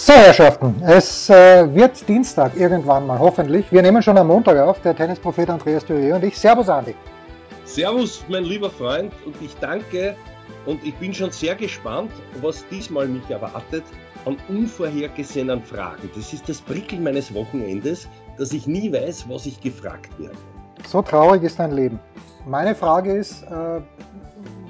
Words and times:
So, 0.00 0.12
Herrschaften, 0.12 0.80
es 0.86 1.28
äh, 1.28 1.74
wird 1.74 2.08
Dienstag 2.08 2.56
irgendwann 2.56 3.04
mal, 3.04 3.18
hoffentlich. 3.18 3.72
Wir 3.72 3.82
nehmen 3.82 4.00
schon 4.00 4.16
am 4.16 4.28
Montag 4.28 4.56
auf, 4.56 4.80
der 4.80 4.94
Tennisprophet 4.94 5.50
Andreas 5.50 5.84
Thürier 5.84 6.14
und 6.14 6.22
ich. 6.22 6.38
Servus, 6.38 6.68
Andi. 6.68 6.94
Servus, 7.64 8.24
mein 8.28 8.44
lieber 8.44 8.70
Freund, 8.70 9.12
und 9.26 9.34
ich 9.42 9.56
danke 9.56 10.14
und 10.66 10.84
ich 10.84 10.94
bin 10.98 11.12
schon 11.12 11.32
sehr 11.32 11.56
gespannt, 11.56 12.12
was 12.40 12.64
diesmal 12.68 13.08
mich 13.08 13.28
erwartet 13.28 13.82
an 14.24 14.36
unvorhergesehenen 14.48 15.64
Fragen. 15.64 16.08
Das 16.14 16.32
ist 16.32 16.48
das 16.48 16.60
Prickeln 16.60 17.02
meines 17.02 17.34
Wochenendes, 17.34 18.08
dass 18.38 18.52
ich 18.52 18.68
nie 18.68 18.92
weiß, 18.92 19.28
was 19.28 19.46
ich 19.46 19.60
gefragt 19.60 20.16
werde. 20.20 20.36
So 20.86 21.02
traurig 21.02 21.42
ist 21.42 21.58
dein 21.58 21.72
Leben. 21.72 21.98
Meine 22.46 22.76
Frage 22.76 23.14
ist, 23.14 23.42
äh, 23.42 23.80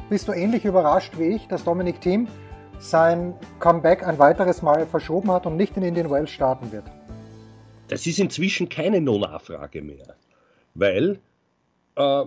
bist 0.08 0.26
du 0.26 0.32
ähnlich 0.32 0.64
überrascht 0.64 1.12
wie 1.18 1.34
ich, 1.34 1.46
dass 1.48 1.64
Dominik 1.64 2.00
Thiem 2.00 2.28
sein 2.78 3.34
Comeback 3.58 4.06
ein 4.06 4.18
weiteres 4.18 4.62
Mal 4.62 4.86
verschoben 4.86 5.30
hat 5.30 5.46
und 5.46 5.56
nicht 5.56 5.76
in 5.76 5.82
Indian 5.82 6.10
Wells 6.10 6.30
starten 6.30 6.72
wird? 6.72 6.84
Das 7.88 8.06
ist 8.06 8.18
inzwischen 8.18 8.68
keine 8.68 9.00
No-Nachfrage 9.00 9.82
mehr, 9.82 10.14
weil, 10.74 11.18
äh, 11.96 12.24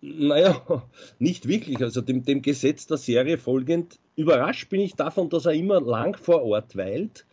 naja, 0.00 0.62
nicht 1.18 1.46
wirklich. 1.46 1.80
Also 1.82 2.00
dem, 2.00 2.24
dem 2.24 2.42
Gesetz 2.42 2.86
der 2.86 2.96
Serie 2.96 3.38
folgend, 3.38 3.98
überrascht 4.16 4.68
bin 4.68 4.80
ich 4.80 4.94
davon, 4.94 5.28
dass 5.28 5.46
er 5.46 5.52
immer 5.52 5.80
lang 5.80 6.16
vor 6.16 6.42
Ort 6.42 6.76
weilt 6.76 7.26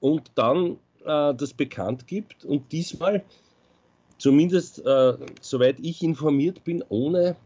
und 0.00 0.32
dann 0.34 0.78
äh, 1.04 1.34
das 1.34 1.54
bekannt 1.54 2.06
gibt 2.06 2.44
und 2.44 2.72
diesmal, 2.72 3.24
zumindest 4.18 4.84
äh, 4.84 5.14
soweit 5.40 5.78
ich 5.80 6.02
informiert 6.02 6.64
bin, 6.64 6.84
ohne 6.88 7.36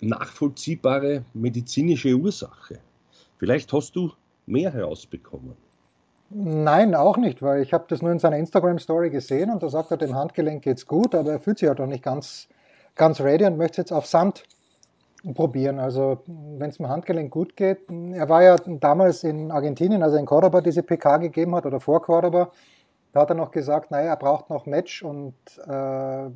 nachvollziehbare 0.00 1.24
medizinische 1.34 2.14
Ursache. 2.14 2.80
Vielleicht 3.38 3.72
hast 3.72 3.94
du 3.96 4.12
mehr 4.46 4.72
herausbekommen. 4.72 5.56
Nein, 6.30 6.94
auch 6.94 7.16
nicht, 7.16 7.40
weil 7.40 7.62
ich 7.62 7.72
habe 7.72 7.86
das 7.88 8.02
nur 8.02 8.12
in 8.12 8.18
seiner 8.18 8.36
Instagram-Story 8.36 9.08
gesehen 9.10 9.50
und 9.50 9.62
da 9.62 9.70
sagt 9.70 9.90
er, 9.90 9.96
dem 9.96 10.14
Handgelenk 10.14 10.62
geht's 10.62 10.86
gut, 10.86 11.14
aber 11.14 11.32
er 11.32 11.40
fühlt 11.40 11.58
sich 11.58 11.68
halt 11.68 11.80
auch 11.80 11.86
nicht 11.86 12.02
ganz, 12.02 12.48
ganz 12.96 13.20
ready 13.20 13.46
und 13.46 13.56
möchte 13.56 13.80
jetzt 13.80 13.92
auf 13.92 14.04
Sand 14.06 14.42
probieren. 15.34 15.78
Also 15.78 16.22
wenn 16.26 16.68
es 16.68 16.76
dem 16.76 16.88
Handgelenk 16.88 17.30
gut 17.30 17.56
geht, 17.56 17.78
er 18.12 18.28
war 18.28 18.42
ja 18.42 18.56
damals 18.56 19.24
in 19.24 19.50
Argentinien, 19.50 20.02
als 20.02 20.12
er 20.12 20.20
in 20.20 20.26
Cordoba 20.26 20.60
diese 20.60 20.82
PK 20.82 21.16
gegeben 21.16 21.54
hat 21.54 21.64
oder 21.64 21.80
vor 21.80 22.02
Cordoba, 22.02 22.50
da 23.12 23.20
hat 23.20 23.30
er 23.30 23.34
noch 23.34 23.50
gesagt, 23.50 23.90
naja, 23.90 24.10
er 24.10 24.16
braucht 24.16 24.50
noch 24.50 24.66
Match 24.66 25.02
und 25.02 25.34
äh, 25.66 26.28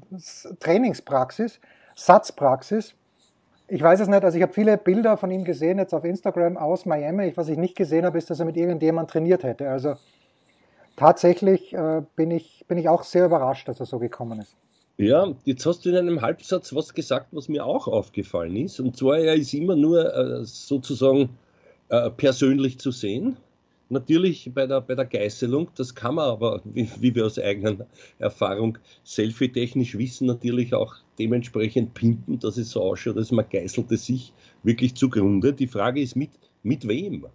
Trainingspraxis, 0.59 1.61
Satzpraxis 1.95 2.95
ich 3.69 3.83
weiß 3.83 4.01
es 4.01 4.09
nicht, 4.09 4.25
also 4.25 4.37
ich 4.37 4.43
habe 4.43 4.53
viele 4.53 4.77
Bilder 4.77 5.17
von 5.17 5.31
ihm 5.31 5.45
gesehen, 5.45 5.79
jetzt 5.79 5.95
auf 5.95 6.05
Instagram 6.05 6.57
aus 6.57 6.85
Miami. 6.87 7.33
Was 7.37 7.49
ich 7.49 7.57
nicht 7.57 7.77
gesehen 7.77 8.05
habe, 8.05 8.19
ist, 8.19 8.29
dass 8.31 8.41
er 8.41 8.47
mit 8.47 8.57
irgendjemand 8.57 9.11
trainiert 9.11 9.45
hätte. 9.45 9.69
Also 9.69 9.95
tatsächlich 10.97 11.73
äh, 11.73 12.03
bin, 12.17 12.31
ich, 12.31 12.65
bin 12.69 12.79
ich 12.79 12.89
auch 12.89 13.03
sehr 13.03 13.27
überrascht, 13.27 13.69
dass 13.69 13.81
er 13.81 13.87
so 13.87 13.99
gekommen 13.99 14.41
ist. 14.41 14.55
Ja, 14.99 15.33
jetzt 15.45 15.65
hast 15.65 15.85
du 15.85 15.91
in 15.91 15.97
einem 15.97 16.21
Halbsatz 16.21 16.75
was 16.75 16.93
gesagt, 16.93 17.29
was 17.33 17.49
mir 17.49 17.65
auch 17.65 17.89
aufgefallen 17.89 18.57
ist. 18.57 18.79
Und 18.79 18.97
zwar, 18.97 19.19
er 19.19 19.35
ist 19.35 19.55
immer 19.55 19.75
nur 19.75 20.15
äh, 20.15 20.45
sozusagen 20.45 21.31
äh, 21.89 22.11
persönlich 22.11 22.79
zu 22.79 22.91
sehen. 22.91 23.37
Natürlich 23.93 24.51
bei 24.55 24.67
der, 24.67 24.81
bei 24.81 24.95
der 24.95 25.05
Geißelung, 25.05 25.69
das 25.77 25.95
kann 25.95 26.15
man 26.15 26.25
aber, 26.31 26.63
wie, 26.65 26.89
wie 27.01 27.15
wir 27.15 27.27
aus 27.27 27.39
eigener 27.39 27.87
Erfahrung 28.19 28.79
selfie-technisch 29.05 29.99
wissen, 29.99 30.27
natürlich 30.27 30.73
auch 30.73 30.95
dementsprechend 31.19 31.93
pimpen, 31.93 32.39
dass 32.39 32.57
es 32.57 32.71
so 32.71 32.81
ausschaut, 32.81 33.19
als 33.19 33.33
man 33.33 33.45
geißelte 33.51 33.99
sich 33.99 34.33
wirklich 34.63 34.95
zugrunde. 34.95 35.53
Die 35.53 35.67
Frage 35.67 36.01
ist, 36.01 36.17
mit, 36.17 36.31
mit 36.63 36.89
wem? 36.89 37.27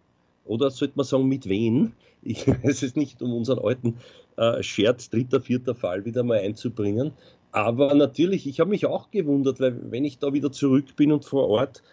Oder 0.45 0.71
sollte 0.71 0.93
man 0.95 1.05
sagen, 1.05 1.27
mit 1.27 1.47
wem? 1.47 1.91
Ich 2.23 2.47
weiß 2.63 2.81
es 2.81 2.95
nicht, 2.95 3.21
um 3.21 3.35
unseren 3.35 3.59
alten 3.59 3.97
äh, 4.37 4.63
Scherz, 4.63 5.11
dritter, 5.11 5.39
vierter 5.39 5.75
Fall 5.75 6.05
wieder 6.05 6.23
mal 6.23 6.39
einzubringen. 6.39 7.11
Aber 7.51 7.93
natürlich, 7.93 8.47
ich 8.47 8.59
habe 8.59 8.71
mich 8.71 8.87
auch 8.87 9.11
gewundert, 9.11 9.59
weil 9.59 9.91
wenn 9.91 10.05
ich 10.05 10.17
da 10.17 10.33
wieder 10.33 10.51
zurück 10.51 10.95
bin 10.95 11.11
und 11.11 11.23
vor 11.23 11.47
Ort 11.49 11.83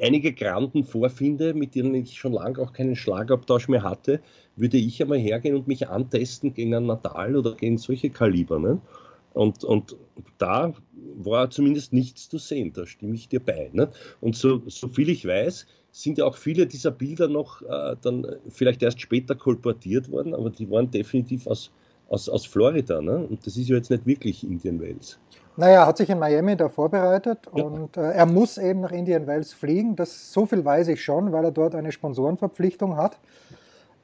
einige 0.00 0.32
Granden 0.32 0.84
vorfinde, 0.84 1.54
mit 1.54 1.74
denen 1.74 1.94
ich 1.94 2.18
schon 2.18 2.32
lange 2.32 2.58
auch 2.58 2.72
keinen 2.72 2.96
Schlagabtausch 2.96 3.68
mehr 3.68 3.82
hatte, 3.82 4.20
würde 4.56 4.76
ich 4.76 5.00
einmal 5.02 5.18
hergehen 5.18 5.56
und 5.56 5.68
mich 5.68 5.88
antesten 5.88 6.54
gegen 6.54 6.74
einen 6.74 6.86
Natal 6.86 7.36
oder 7.36 7.54
gegen 7.54 7.78
solche 7.78 8.10
Kaliber. 8.10 8.58
Ne? 8.58 8.80
Und, 9.34 9.64
und 9.64 9.96
da 10.38 10.72
war 11.16 11.50
zumindest 11.50 11.92
nichts 11.92 12.28
zu 12.28 12.38
sehen, 12.38 12.72
da 12.72 12.86
stimme 12.86 13.14
ich 13.14 13.28
dir 13.28 13.40
bei. 13.40 13.70
Ne? 13.72 13.90
Und 14.20 14.36
so, 14.36 14.62
so 14.66 14.88
viel 14.88 15.08
ich 15.08 15.26
weiß, 15.26 15.66
sind 15.90 16.18
ja 16.18 16.24
auch 16.24 16.36
viele 16.36 16.66
dieser 16.66 16.90
Bilder 16.90 17.28
noch 17.28 17.62
äh, 17.62 17.96
dann 18.00 18.26
vielleicht 18.48 18.82
erst 18.82 19.00
später 19.00 19.34
kolportiert 19.34 20.10
worden, 20.10 20.34
aber 20.34 20.50
die 20.50 20.70
waren 20.70 20.90
definitiv 20.90 21.46
aus, 21.46 21.70
aus, 22.08 22.28
aus 22.28 22.46
Florida. 22.46 23.00
Ne? 23.00 23.16
Und 23.18 23.46
das 23.46 23.56
ist 23.56 23.68
ja 23.68 23.76
jetzt 23.76 23.90
nicht 23.90 24.06
wirklich 24.06 24.44
Indian 24.44 24.80
Wells. 24.80 25.18
Naja, 25.58 25.80
er 25.80 25.86
hat 25.88 25.96
sich 25.96 26.08
in 26.08 26.20
Miami 26.20 26.56
da 26.56 26.68
vorbereitet 26.68 27.50
ja. 27.52 27.64
und 27.64 27.96
äh, 27.96 28.12
er 28.12 28.26
muss 28.26 28.58
eben 28.58 28.80
nach 28.80 28.92
Indian 28.92 29.26
Wells 29.26 29.52
fliegen. 29.52 29.96
Das, 29.96 30.32
so 30.32 30.46
viel 30.46 30.64
weiß 30.64 30.86
ich 30.86 31.02
schon, 31.02 31.32
weil 31.32 31.46
er 31.46 31.50
dort 31.50 31.74
eine 31.74 31.90
Sponsorenverpflichtung 31.90 32.96
hat, 32.96 33.18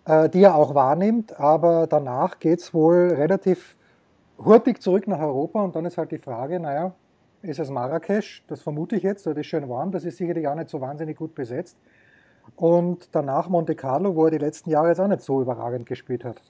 äh, 0.04 0.28
die 0.28 0.42
er 0.42 0.56
auch 0.56 0.74
wahrnimmt. 0.74 1.38
Aber 1.38 1.86
danach 1.86 2.40
geht 2.40 2.58
es 2.58 2.74
wohl 2.74 3.14
relativ 3.14 3.76
hurtig 4.36 4.82
zurück 4.82 5.06
nach 5.06 5.20
Europa 5.20 5.62
und 5.62 5.76
dann 5.76 5.84
ist 5.84 5.96
halt 5.96 6.10
die 6.10 6.18
Frage, 6.18 6.58
naja, 6.58 6.92
ist 7.42 7.60
es 7.60 7.70
Marrakesch? 7.70 8.44
Das 8.48 8.60
vermute 8.60 8.96
ich 8.96 9.04
jetzt, 9.04 9.24
dort 9.24 9.38
ist 9.38 9.46
schön 9.46 9.68
warm, 9.68 9.92
das 9.92 10.04
ist 10.04 10.16
sicherlich 10.16 10.48
auch 10.48 10.56
nicht 10.56 10.70
so 10.70 10.80
wahnsinnig 10.80 11.16
gut 11.16 11.36
besetzt. 11.36 11.78
Und 12.56 13.14
danach 13.14 13.48
Monte 13.48 13.76
Carlo, 13.76 14.16
wo 14.16 14.24
er 14.24 14.32
die 14.32 14.38
letzten 14.38 14.70
Jahre 14.70 14.88
jetzt 14.88 15.00
auch 15.00 15.06
nicht 15.06 15.22
so 15.22 15.40
überragend 15.40 15.86
gespielt 15.86 16.24
hat. 16.24 16.42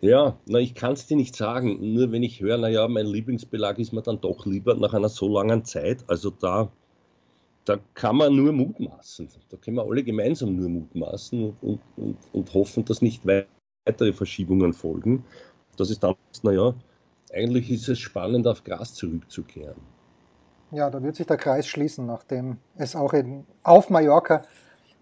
Ja, 0.00 0.38
na, 0.46 0.58
ich 0.58 0.74
kann 0.74 0.94
es 0.94 1.06
dir 1.06 1.16
nicht 1.16 1.36
sagen. 1.36 1.94
Nur 1.94 2.10
wenn 2.10 2.22
ich 2.22 2.40
höre, 2.40 2.56
naja, 2.56 2.88
mein 2.88 3.06
Lieblingsbelag 3.06 3.78
ist 3.78 3.92
mir 3.92 4.02
dann 4.02 4.20
doch 4.20 4.46
lieber 4.46 4.74
nach 4.74 4.94
einer 4.94 5.10
so 5.10 5.28
langen 5.28 5.64
Zeit. 5.64 6.04
Also 6.06 6.30
da, 6.30 6.70
da 7.66 7.78
kann 7.94 8.16
man 8.16 8.34
nur 8.34 8.52
mutmaßen. 8.52 9.28
Da 9.50 9.56
können 9.58 9.76
wir 9.76 9.84
alle 9.84 10.02
gemeinsam 10.02 10.56
nur 10.56 10.70
mutmaßen 10.70 11.54
und, 11.60 11.80
und, 11.96 12.16
und 12.32 12.54
hoffen, 12.54 12.84
dass 12.86 13.02
nicht 13.02 13.22
weitere 13.26 14.12
Verschiebungen 14.14 14.72
folgen. 14.72 15.24
Das 15.76 15.90
ist 15.90 16.02
dann, 16.02 16.14
naja, 16.42 16.74
eigentlich 17.32 17.70
ist 17.70 17.88
es 17.88 17.98
spannend, 17.98 18.46
auf 18.46 18.64
Gras 18.64 18.94
zurückzukehren. 18.94 19.80
Ja, 20.72 20.88
da 20.88 21.02
wird 21.02 21.16
sich 21.16 21.26
der 21.26 21.36
Kreis 21.36 21.66
schließen, 21.66 22.06
nachdem 22.06 22.56
es 22.76 22.96
auch 22.96 23.12
in, 23.12 23.44
auf 23.64 23.90
Mallorca 23.90 24.44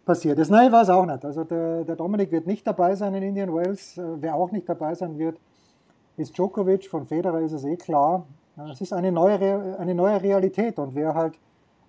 passiert 0.09 0.39
ist. 0.39 0.51
Nein, 0.51 0.69
ich 0.69 0.73
weiß 0.73 0.89
auch 0.89 1.05
nicht. 1.05 1.23
Also 1.23 1.45
der, 1.45 1.85
der 1.85 1.95
Dominik 1.95 2.33
wird 2.33 2.47
nicht 2.47 2.67
dabei 2.67 2.97
sein 2.97 3.15
in 3.15 3.23
Indian 3.23 3.55
Wells. 3.55 3.99
Äh, 3.99 4.03
wer 4.23 4.35
auch 4.35 4.51
nicht 4.51 4.67
dabei 4.67 4.95
sein 4.95 5.19
wird, 5.19 5.39
ist 6.17 6.37
Djokovic. 6.37 6.89
Von 6.89 7.07
Federer 7.07 7.41
ist 7.41 7.53
es 7.53 7.65
eh 7.65 7.77
klar. 7.77 8.27
Es 8.73 8.81
ist 8.81 8.93
eine 8.93 9.13
neue, 9.13 9.79
eine 9.79 9.95
neue 9.95 10.21
Realität 10.21 10.79
und 10.79 10.97
wer 10.97 11.15
halt 11.15 11.39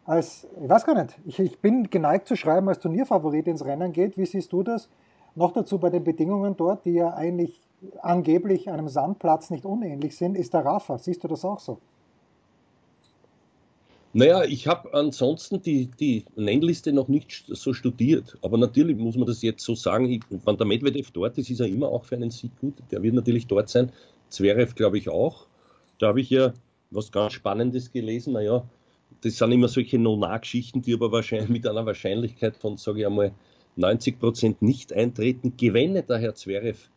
als, 0.06 0.46
ich 0.62 0.70
weiß 0.70 0.86
gar 0.86 1.02
nicht, 1.02 1.18
ich, 1.26 1.40
ich 1.40 1.60
bin 1.62 1.90
geneigt 1.90 2.28
zu 2.28 2.36
schreiben, 2.36 2.68
als 2.68 2.80
Turnierfavorit 2.80 3.48
ins 3.48 3.66
Rennen 3.66 3.92
geht. 3.94 4.18
Wie 4.18 4.26
siehst 4.26 4.52
du 4.52 4.64
das? 4.64 4.90
Noch 5.36 5.54
dazu 5.54 5.80
bei 5.80 5.90
den 5.90 6.04
Bedingungen 6.04 6.58
dort, 6.58 6.86
die 6.86 6.94
ja 6.94 7.14
eigentlich 7.14 7.62
angeblich 8.02 8.70
einem 8.70 8.90
Sandplatz 8.90 9.50
nicht 9.50 9.66
unähnlich 9.66 10.18
sind, 10.18 10.36
ist 10.36 10.54
der 10.54 10.66
Rafa. 10.66 10.98
Siehst 10.98 11.24
du 11.24 11.28
das 11.28 11.46
auch 11.46 11.60
so? 11.60 11.78
Naja, 14.12 14.44
ich 14.44 14.66
habe 14.66 14.94
ansonsten 14.96 15.62
die, 15.62 15.88
die 16.00 16.26
Nennliste 16.36 16.92
noch 16.92 17.08
nicht 17.08 17.46
so 17.48 17.74
studiert. 17.74 18.38
Aber 18.42 18.58
natürlich 18.58 18.98
muss 18.98 19.16
man 19.16 19.28
das 19.28 19.44
jetzt 19.44 19.64
so 19.64 19.76
sagen, 19.76 20.10
ich, 20.10 20.22
wenn 20.30 20.58
der 20.58 20.66
Medvedev 20.66 21.12
dort 21.12 21.38
ist, 21.38 21.52
ist 21.52 21.60
er 21.60 21.68
immer 21.68 21.90
auch 21.90 22.06
für 22.06 22.16
einen 22.16 22.32
Sieg 22.32 22.52
gut. 22.60 22.74
Der 22.92 23.04
wird 23.04 23.14
natürlich 23.14 23.46
dort 23.46 23.70
sein. 23.70 23.92
Zverev 24.30 24.74
glaube 24.74 24.98
ich 24.98 25.10
auch. 25.10 25.46
Da 26.00 26.08
habe 26.08 26.22
ich 26.22 26.30
ja 26.32 26.54
was 26.90 27.12
ganz 27.12 27.34
Spannendes 27.34 27.92
gelesen. 27.92 28.34
Naja, 28.34 28.68
das 29.22 29.38
sind 29.38 29.52
immer 29.52 29.68
solche 29.68 30.00
Nona-Geschichten, 30.00 30.82
die 30.82 30.94
aber 30.94 31.12
wahrscheinlich 31.12 31.50
mit 31.50 31.68
einer 31.68 31.86
Wahrscheinlichkeit 31.86 32.58
von, 32.58 32.78
sage 32.78 33.02
ich 33.02 33.06
einmal, 33.06 33.32
90 33.76 34.20
Prozent 34.20 34.62
nicht 34.64 34.92
eintreten. 34.92 35.54
Gewinne 35.56 36.02
der 36.02 36.18
Herr 36.18 36.34
Zverev 36.34 36.90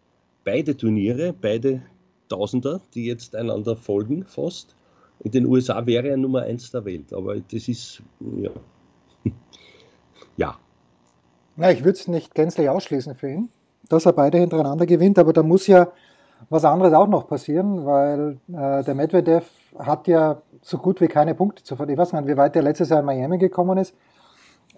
beide 0.45 0.77
Turniere, 0.77 1.35
beide 1.39 1.83
Tausender, 2.29 2.81
die 2.95 3.05
jetzt 3.05 3.37
einander 3.37 3.77
folgen 3.77 4.25
fast. 4.25 4.75
In 5.25 5.31
den 5.31 5.47
USA 5.47 5.87
wäre 5.87 6.09
er 6.09 6.17
Nummer 6.17 6.43
eins 6.43 6.71
der 6.71 6.85
Welt, 6.85 7.13
aber 7.13 7.37
das 7.37 7.69
ist, 7.69 8.03
ja. 8.21 8.51
ja. 10.37 10.57
Na, 11.57 11.71
ich 11.71 11.85
würde 11.85 11.99
es 11.99 12.09
nicht 12.09 12.35
gänzlich 12.35 12.69
ausschließen 12.69 13.15
für 13.15 13.31
ihn, 13.31 13.49
dass 13.89 14.07
er 14.07 14.13
beide 14.13 14.39
hintereinander 14.39 14.87
gewinnt, 14.87 15.19
aber 15.19 15.33
da 15.33 15.43
muss 15.43 15.67
ja 15.69 15.89
was 16.51 16.65
anderes 16.65 16.93
auch 16.93 17.07
noch 17.07 17.29
passieren, 17.29 17.87
weil 17.87 18.39
äh, 18.49 18.83
der 18.83 18.95
Medvedev 18.95 19.49
hat 19.79 20.09
ja 20.09 20.43
so 20.61 20.79
gut 20.79 21.01
wie 21.01 21.07
keine 21.07 21.37
Punkte 21.37 21.63
zu 21.63 21.77
verlieren. 21.77 22.01
Ich 22.01 22.03
weiß 22.03 22.13
nicht, 22.15 22.27
wie 22.27 22.37
weit 22.37 22.57
der 22.57 22.63
letztes 22.63 22.89
Jahr 22.89 22.99
in 22.99 23.07
Miami 23.07 23.39
gekommen 23.39 23.79
ist. 23.79 23.95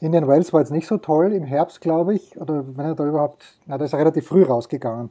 In 0.00 0.12
den 0.12 0.26
Wales 0.26 0.52
war 0.52 0.60
jetzt 0.60 0.72
nicht 0.72 0.86
so 0.86 0.98
toll, 0.98 1.32
im 1.32 1.44
Herbst, 1.44 1.80
glaube 1.80 2.14
ich, 2.14 2.38
oder 2.38 2.64
wenn 2.76 2.84
er 2.84 2.94
da 2.94 3.06
überhaupt, 3.06 3.58
na, 3.64 3.78
da 3.78 3.84
ist 3.86 3.94
er 3.94 4.00
relativ 4.00 4.26
früh 4.26 4.42
rausgegangen. 4.42 5.10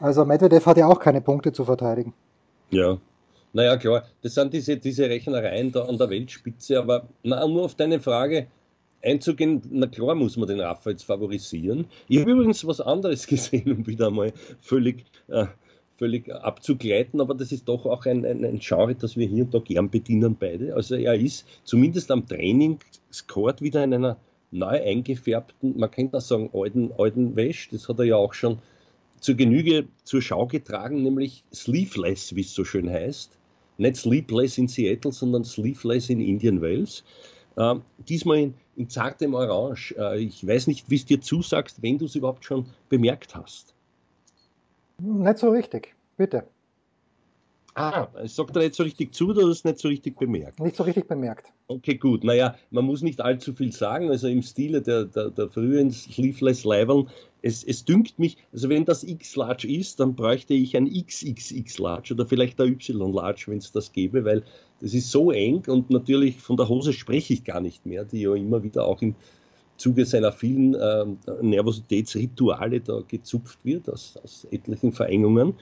Also 0.00 0.24
Medvedev 0.24 0.66
hat 0.66 0.78
ja 0.78 0.88
auch 0.88 0.98
keine 0.98 1.20
Punkte 1.20 1.52
zu 1.52 1.64
verteidigen. 1.64 2.12
Ja, 2.70 2.98
naja, 3.54 3.76
klar, 3.76 4.04
das 4.22 4.34
sind 4.34 4.52
diese, 4.52 4.76
diese 4.78 5.08
Rechnereien 5.08 5.70
da 5.70 5.84
an 5.84 5.96
der 5.96 6.10
Weltspitze, 6.10 6.76
aber 6.76 7.08
na, 7.22 7.46
nur 7.46 7.62
auf 7.62 7.76
deine 7.76 8.00
Frage 8.00 8.48
einzugehen, 9.00 9.62
na 9.70 9.86
klar 9.86 10.16
muss 10.16 10.36
man 10.36 10.48
den 10.48 10.58
Rafa 10.58 10.90
favorisieren. 10.96 11.86
Ich 12.08 12.18
habe 12.18 12.32
übrigens 12.32 12.66
was 12.66 12.80
anderes 12.80 13.26
gesehen, 13.28 13.70
um 13.70 13.86
wieder 13.86 14.08
einmal 14.08 14.32
völlig, 14.60 15.04
äh, 15.28 15.46
völlig 15.96 16.34
abzugleiten, 16.34 17.20
aber 17.20 17.34
das 17.34 17.52
ist 17.52 17.68
doch 17.68 17.86
auch 17.86 18.04
ein, 18.06 18.26
ein, 18.26 18.44
ein 18.44 18.58
Genre, 18.58 18.96
das 18.96 19.16
wir 19.16 19.28
hier 19.28 19.44
und 19.44 19.54
da 19.54 19.60
gern 19.60 19.88
bedienen 19.88 20.36
beide. 20.36 20.74
Also 20.74 20.96
er 20.96 21.14
ist 21.14 21.46
zumindest 21.62 22.10
am 22.10 22.26
Training 22.26 22.80
scored 23.12 23.62
wieder 23.62 23.84
in 23.84 23.94
einer 23.94 24.16
neu 24.50 24.82
eingefärbten, 24.82 25.78
man 25.78 25.92
könnte 25.92 26.16
auch 26.16 26.22
sagen, 26.22 26.50
alten, 26.52 26.90
alten 26.98 27.36
Wäsche, 27.36 27.70
das 27.70 27.88
hat 27.88 28.00
er 28.00 28.04
ja 28.04 28.16
auch 28.16 28.34
schon 28.34 28.58
zur 29.20 29.36
Genüge 29.36 29.86
zur 30.02 30.22
Schau 30.22 30.46
getragen, 30.46 31.04
nämlich 31.04 31.44
Sleeveless, 31.54 32.34
wie 32.34 32.40
es 32.40 32.52
so 32.52 32.64
schön 32.64 32.90
heißt 32.90 33.38
nicht 33.78 33.96
Sleepless 33.96 34.58
in 34.58 34.68
Seattle, 34.68 35.12
sondern 35.12 35.44
Sleepless 35.44 36.10
in 36.10 36.20
Indian 36.20 36.60
Wales. 36.60 37.04
Äh, 37.56 37.76
diesmal 38.08 38.38
in, 38.38 38.54
in, 38.76 38.88
zartem 38.88 39.34
Orange. 39.34 39.94
Äh, 39.98 40.20
ich 40.20 40.46
weiß 40.46 40.66
nicht, 40.66 40.90
wie 40.90 40.96
es 40.96 41.04
dir 41.04 41.20
zusagst, 41.20 41.82
wenn 41.82 41.98
du 41.98 42.06
es 42.06 42.14
überhaupt 42.14 42.44
schon 42.44 42.66
bemerkt 42.88 43.34
hast. 43.34 43.74
Nicht 44.98 45.38
so 45.38 45.50
richtig, 45.50 45.94
bitte. 46.16 46.44
Ah, 47.76 48.06
es 48.22 48.36
sagt 48.36 48.54
er 48.54 48.62
nicht 48.62 48.76
so 48.76 48.84
richtig 48.84 49.12
zu 49.14 49.30
oder 49.30 49.48
es 49.48 49.64
nicht 49.64 49.80
so 49.80 49.88
richtig 49.88 50.16
bemerkt? 50.16 50.60
Nicht 50.60 50.76
so 50.76 50.84
richtig 50.84 51.08
bemerkt. 51.08 51.52
Okay, 51.66 51.96
gut. 51.96 52.22
Naja, 52.22 52.54
man 52.70 52.84
muss 52.84 53.02
nicht 53.02 53.20
allzu 53.20 53.52
viel 53.52 53.72
sagen. 53.72 54.10
Also 54.10 54.28
im 54.28 54.42
Stile 54.42 54.80
der, 54.80 55.06
der, 55.06 55.30
der 55.30 55.48
frühen 55.48 55.90
Sleeveless 55.90 56.64
Leveln, 56.64 57.08
es, 57.42 57.64
es 57.64 57.84
dünkt 57.84 58.18
mich, 58.18 58.36
also 58.52 58.68
wenn 58.68 58.84
das 58.84 59.02
X-Large 59.02 59.66
ist, 59.66 59.98
dann 59.98 60.14
bräuchte 60.14 60.54
ich 60.54 60.76
ein 60.76 60.86
XXX-Large 60.86 62.14
oder 62.14 62.26
vielleicht 62.26 62.60
ein 62.60 62.68
Y-Large, 62.68 63.44
wenn 63.48 63.58
es 63.58 63.72
das 63.72 63.92
gäbe, 63.92 64.24
weil 64.24 64.44
das 64.80 64.94
ist 64.94 65.10
so 65.10 65.32
eng 65.32 65.64
und 65.66 65.90
natürlich 65.90 66.40
von 66.40 66.56
der 66.56 66.68
Hose 66.68 66.92
spreche 66.92 67.34
ich 67.34 67.44
gar 67.44 67.60
nicht 67.60 67.84
mehr, 67.86 68.04
die 68.04 68.22
ja 68.22 68.34
immer 68.34 68.62
wieder 68.62 68.84
auch 68.86 69.02
im 69.02 69.16
Zuge 69.76 70.06
seiner 70.06 70.30
vielen 70.30 70.74
äh, 70.74 71.04
Nervositätsrituale 71.42 72.80
da 72.80 73.02
gezupft 73.06 73.58
wird, 73.64 73.90
aus, 73.90 74.16
aus 74.22 74.46
etlichen 74.50 74.92
Verengungen. 74.92 75.54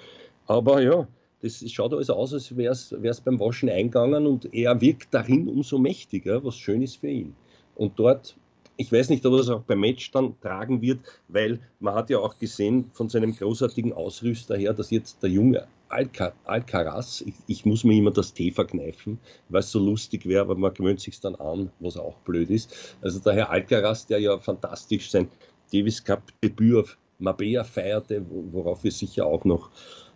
Aber 0.46 0.82
ja, 0.82 1.08
das 1.42 1.68
schaut 1.70 1.92
also 1.92 2.14
aus, 2.14 2.32
als 2.32 2.56
wäre 2.56 2.72
es 2.72 3.20
beim 3.20 3.40
Waschen 3.40 3.68
eingegangen 3.68 4.26
und 4.26 4.54
er 4.54 4.80
wirkt 4.80 5.12
darin 5.12 5.48
umso 5.48 5.76
mächtiger, 5.76 6.44
was 6.44 6.56
schön 6.56 6.82
ist 6.82 6.96
für 6.96 7.08
ihn. 7.08 7.34
Und 7.74 7.98
dort, 7.98 8.36
ich 8.76 8.92
weiß 8.92 9.08
nicht, 9.10 9.26
ob 9.26 9.34
er 9.34 9.40
es 9.40 9.48
auch 9.48 9.62
beim 9.62 9.80
Match 9.80 10.10
dann 10.12 10.38
tragen 10.40 10.80
wird, 10.82 11.00
weil 11.28 11.58
man 11.80 11.94
hat 11.94 12.10
ja 12.10 12.18
auch 12.18 12.38
gesehen 12.38 12.90
von 12.92 13.08
seinem 13.08 13.34
großartigen 13.34 13.92
Ausrüster 13.92 14.56
her, 14.56 14.72
dass 14.72 14.90
jetzt 14.90 15.22
der 15.22 15.30
junge 15.30 15.66
Alca 15.88 16.32
Alcaraz, 16.44 17.22
ich, 17.26 17.34
ich, 17.48 17.66
muss 17.66 17.84
mir 17.84 17.98
immer 17.98 18.12
das 18.12 18.32
T 18.32 18.50
verkneifen, 18.50 19.18
weil 19.48 19.60
es 19.60 19.70
so 19.70 19.78
lustig 19.78 20.26
wäre, 20.26 20.42
aber 20.42 20.54
man 20.54 20.72
gewöhnt 20.72 21.00
sich 21.00 21.20
dann 21.20 21.34
an, 21.34 21.70
was 21.80 21.96
auch 21.96 22.16
blöd 22.20 22.50
ist. 22.50 22.96
Also 23.02 23.18
der 23.18 23.34
Herr 23.34 23.50
Alcaraz, 23.50 24.06
der 24.06 24.20
ja 24.20 24.38
fantastisch 24.38 25.10
sein 25.10 25.28
Davis 25.72 26.02
Cup 26.02 26.22
Debüt 26.42 26.76
auf 26.76 26.98
Mabea 27.18 27.64
feierte, 27.64 28.24
worauf 28.52 28.84
wir 28.84 28.92
sicher 28.92 29.26
auch 29.26 29.44
noch 29.44 29.70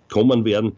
kommen 0.09 0.45
werden, 0.45 0.77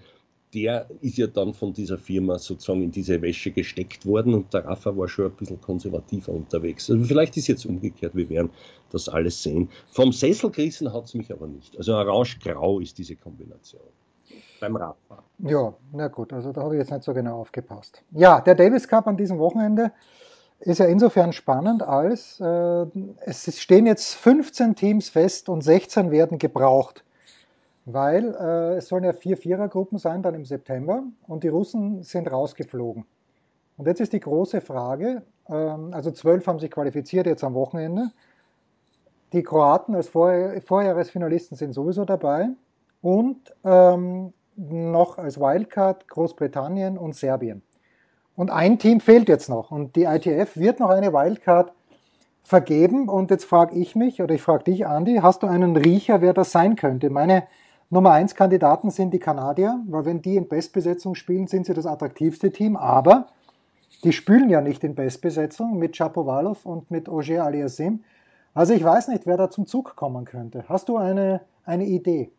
der 0.54 0.86
ist 1.00 1.18
ja 1.18 1.26
dann 1.26 1.52
von 1.52 1.72
dieser 1.72 1.98
Firma 1.98 2.38
sozusagen 2.38 2.82
in 2.82 2.90
diese 2.90 3.20
Wäsche 3.20 3.50
gesteckt 3.50 4.06
worden 4.06 4.34
und 4.34 4.52
der 4.54 4.64
Rafa 4.64 4.96
war 4.96 5.08
schon 5.08 5.26
ein 5.26 5.32
bisschen 5.32 5.60
konservativer 5.60 6.32
unterwegs. 6.32 6.90
Also 6.90 7.04
vielleicht 7.04 7.36
ist 7.36 7.48
jetzt 7.48 7.66
umgekehrt, 7.66 8.14
wir 8.14 8.28
werden 8.30 8.50
das 8.90 9.08
alles 9.08 9.42
sehen. 9.42 9.68
Vom 9.90 10.12
Sessel 10.12 10.50
gerissen 10.50 10.92
hat 10.92 11.04
es 11.04 11.14
mich 11.14 11.30
aber 11.30 11.46
nicht. 11.46 11.76
Also 11.76 11.94
orange-grau 11.94 12.80
ist 12.80 12.96
diese 12.96 13.16
Kombination. 13.16 13.82
Beim 14.60 14.76
Rafa. 14.76 15.22
Ja, 15.38 15.74
na 15.92 16.08
gut, 16.08 16.32
also 16.32 16.52
da 16.52 16.62
habe 16.62 16.74
ich 16.74 16.80
jetzt 16.80 16.90
nicht 16.90 17.04
so 17.04 17.12
genau 17.12 17.40
aufgepasst. 17.40 18.02
Ja, 18.10 18.40
der 18.40 18.54
Davis 18.54 18.88
Cup 18.88 19.06
an 19.06 19.16
diesem 19.16 19.38
Wochenende 19.38 19.92
ist 20.60 20.78
ja 20.78 20.86
insofern 20.86 21.32
spannend, 21.32 21.82
als 21.82 22.40
äh, 22.40 22.86
es 23.20 23.60
stehen 23.60 23.86
jetzt 23.86 24.14
15 24.14 24.74
Teams 24.74 25.10
fest 25.10 25.48
und 25.48 25.62
16 25.62 26.10
werden 26.10 26.38
gebraucht 26.38 27.04
weil 27.92 28.34
äh, 28.34 28.76
es 28.76 28.88
sollen 28.88 29.04
ja 29.04 29.12
vier 29.12 29.36
Vierergruppen 29.36 29.98
sein 29.98 30.22
dann 30.22 30.34
im 30.34 30.44
September 30.44 31.02
und 31.26 31.42
die 31.42 31.48
Russen 31.48 32.02
sind 32.02 32.30
rausgeflogen. 32.30 33.06
Und 33.78 33.86
jetzt 33.86 34.00
ist 34.00 34.12
die 34.12 34.20
große 34.20 34.60
Frage, 34.60 35.22
ähm, 35.48 35.90
also 35.92 36.10
zwölf 36.10 36.46
haben 36.46 36.58
sich 36.58 36.70
qualifiziert 36.70 37.26
jetzt 37.26 37.44
am 37.44 37.54
Wochenende. 37.54 38.10
Die 39.32 39.42
Kroaten 39.42 39.94
als 39.94 40.08
Vor 40.08 40.32
Vorjahresfinalisten 40.64 41.56
sind 41.56 41.72
sowieso 41.72 42.04
dabei 42.04 42.48
und 43.00 43.54
ähm, 43.64 44.34
noch 44.56 45.16
als 45.16 45.40
Wildcard 45.40 46.08
Großbritannien 46.08 46.98
und 46.98 47.14
Serbien. 47.14 47.62
Und 48.36 48.50
ein 48.50 48.78
Team 48.78 49.00
fehlt 49.00 49.28
jetzt 49.28 49.48
noch 49.48 49.70
und 49.70 49.96
die 49.96 50.04
ITF 50.04 50.56
wird 50.56 50.78
noch 50.78 50.90
eine 50.90 51.12
Wildcard 51.12 51.72
vergeben 52.42 53.08
und 53.08 53.30
jetzt 53.30 53.44
frage 53.44 53.74
ich 53.76 53.96
mich 53.96 54.20
oder 54.22 54.34
ich 54.34 54.42
frage 54.42 54.64
dich, 54.64 54.86
Andi, 54.86 55.20
hast 55.22 55.42
du 55.42 55.46
einen 55.46 55.76
Riecher, 55.76 56.20
wer 56.20 56.34
das 56.34 56.52
sein 56.52 56.76
könnte? 56.76 57.10
Meine 57.10 57.44
Nummer 57.90 58.12
1 58.12 58.34
Kandidaten 58.34 58.90
sind 58.90 59.14
die 59.14 59.18
Kanadier, 59.18 59.80
weil 59.88 60.04
wenn 60.04 60.20
die 60.20 60.36
in 60.36 60.46
Bestbesetzung 60.46 61.14
spielen, 61.14 61.46
sind 61.46 61.64
sie 61.64 61.72
das 61.72 61.86
attraktivste 61.86 62.50
Team, 62.52 62.76
aber 62.76 63.28
die 64.04 64.12
spielen 64.12 64.50
ja 64.50 64.60
nicht 64.60 64.84
in 64.84 64.94
Bestbesetzung 64.94 65.78
mit 65.78 65.96
Chapovalov 65.96 66.66
und 66.66 66.90
mit 66.90 67.08
Ogier 67.08 67.44
Aliasim. 67.44 68.04
Also 68.52 68.74
ich 68.74 68.84
weiß 68.84 69.08
nicht, 69.08 69.26
wer 69.26 69.38
da 69.38 69.48
zum 69.48 69.66
Zug 69.66 69.96
kommen 69.96 70.26
könnte. 70.26 70.64
Hast 70.68 70.90
du 70.90 70.98
eine, 70.98 71.40
eine 71.64 71.86
Idee? 71.86 72.30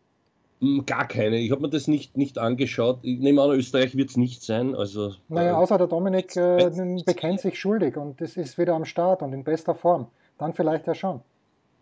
Hm, 0.60 0.84
gar 0.86 1.08
keine. 1.08 1.38
Ich 1.38 1.50
habe 1.50 1.62
mir 1.62 1.68
das 1.68 1.88
nicht, 1.88 2.16
nicht 2.16 2.38
angeschaut. 2.38 3.00
Ich 3.02 3.18
nehme 3.18 3.42
an, 3.42 3.50
Österreich 3.50 3.96
wird 3.96 4.10
es 4.10 4.16
nicht 4.16 4.44
sein. 4.44 4.76
Also, 4.76 5.14
naja, 5.28 5.56
außer 5.56 5.78
der 5.78 5.88
Dominik 5.88 6.36
äh, 6.36 6.70
bekennt 7.04 7.40
sich 7.40 7.58
schuldig 7.58 7.96
und 7.96 8.20
das 8.20 8.36
ist 8.36 8.56
wieder 8.56 8.74
am 8.74 8.84
Start 8.84 9.22
und 9.22 9.32
in 9.32 9.42
bester 9.42 9.74
Form. 9.74 10.06
Dann 10.38 10.52
vielleicht 10.52 10.86
ja 10.86 10.94
schon. 10.94 11.22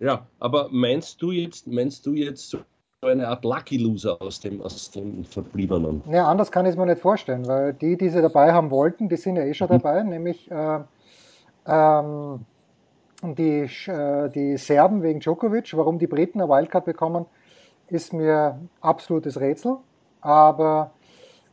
Ja, 0.00 0.26
aber 0.38 0.68
meinst 0.70 1.20
du 1.20 1.32
jetzt, 1.32 1.66
meinst 1.66 2.06
du 2.06 2.14
jetzt 2.14 2.56
so 3.00 3.06
eine 3.06 3.28
Art 3.28 3.44
Lucky 3.44 3.76
Loser 3.76 4.20
aus 4.20 4.40
dem, 4.40 4.60
aus 4.60 4.90
dem 4.90 5.24
Verbliebenen. 5.24 6.02
Ja, 6.10 6.26
anders 6.26 6.50
kann 6.50 6.66
ich 6.66 6.70
es 6.70 6.76
mir 6.76 6.86
nicht 6.86 7.00
vorstellen, 7.00 7.46
weil 7.46 7.72
die, 7.72 7.96
die 7.96 8.08
sie 8.08 8.20
dabei 8.20 8.52
haben 8.52 8.72
wollten, 8.72 9.08
die 9.08 9.16
sind 9.16 9.36
ja 9.36 9.44
eh 9.44 9.54
schon 9.54 9.68
mhm. 9.68 9.72
dabei, 9.72 10.02
nämlich 10.02 10.50
äh, 10.50 10.80
ähm, 11.66 12.44
die, 13.22 13.70
äh, 13.86 14.28
die 14.30 14.56
Serben 14.56 15.04
wegen 15.04 15.20
Djokovic. 15.20 15.76
Warum 15.76 16.00
die 16.00 16.08
Briten 16.08 16.40
eine 16.40 16.50
Wildcard 16.50 16.86
bekommen, 16.86 17.26
ist 17.86 18.12
mir 18.12 18.58
absolutes 18.80 19.38
Rätsel. 19.38 19.76
Aber 20.20 20.90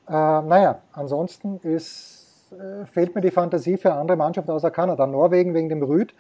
äh, 0.08 0.12
naja, 0.12 0.80
ansonsten 0.94 1.60
ist, 1.60 2.52
äh, 2.54 2.88
fehlt 2.88 3.14
mir 3.14 3.22
die 3.22 3.30
Fantasie 3.30 3.78
für 3.78 3.94
andere 3.94 4.18
Mannschaften 4.18 4.50
außer 4.50 4.72
Kanada. 4.72 5.06
Norwegen 5.06 5.54
wegen 5.54 5.70
dem 5.70 5.84
Rüd, 5.84 6.12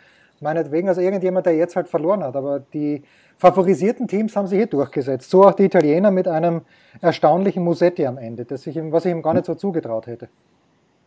meinetwegen, 0.41 0.87
also 0.89 1.01
irgendjemand, 1.01 1.45
der 1.45 1.55
jetzt 1.55 1.75
halt 1.75 1.87
verloren 1.87 2.23
hat. 2.23 2.35
Aber 2.35 2.59
die 2.59 3.03
favorisierten 3.37 4.07
Teams 4.07 4.35
haben 4.35 4.47
sich 4.47 4.57
hier 4.57 4.67
durchgesetzt. 4.67 5.29
So 5.29 5.43
auch 5.43 5.53
die 5.53 5.65
Italiener 5.65 6.11
mit 6.11 6.27
einem 6.27 6.61
erstaunlichen 7.01 7.63
Musetti 7.63 8.05
am 8.05 8.17
Ende, 8.17 8.45
das 8.45 8.65
ich 8.67 8.75
ihm, 8.77 8.91
was 8.91 9.05
ich 9.05 9.11
ihm 9.11 9.21
gar 9.21 9.33
nicht 9.33 9.45
so 9.45 9.55
zugetraut 9.55 10.07
hätte. 10.07 10.29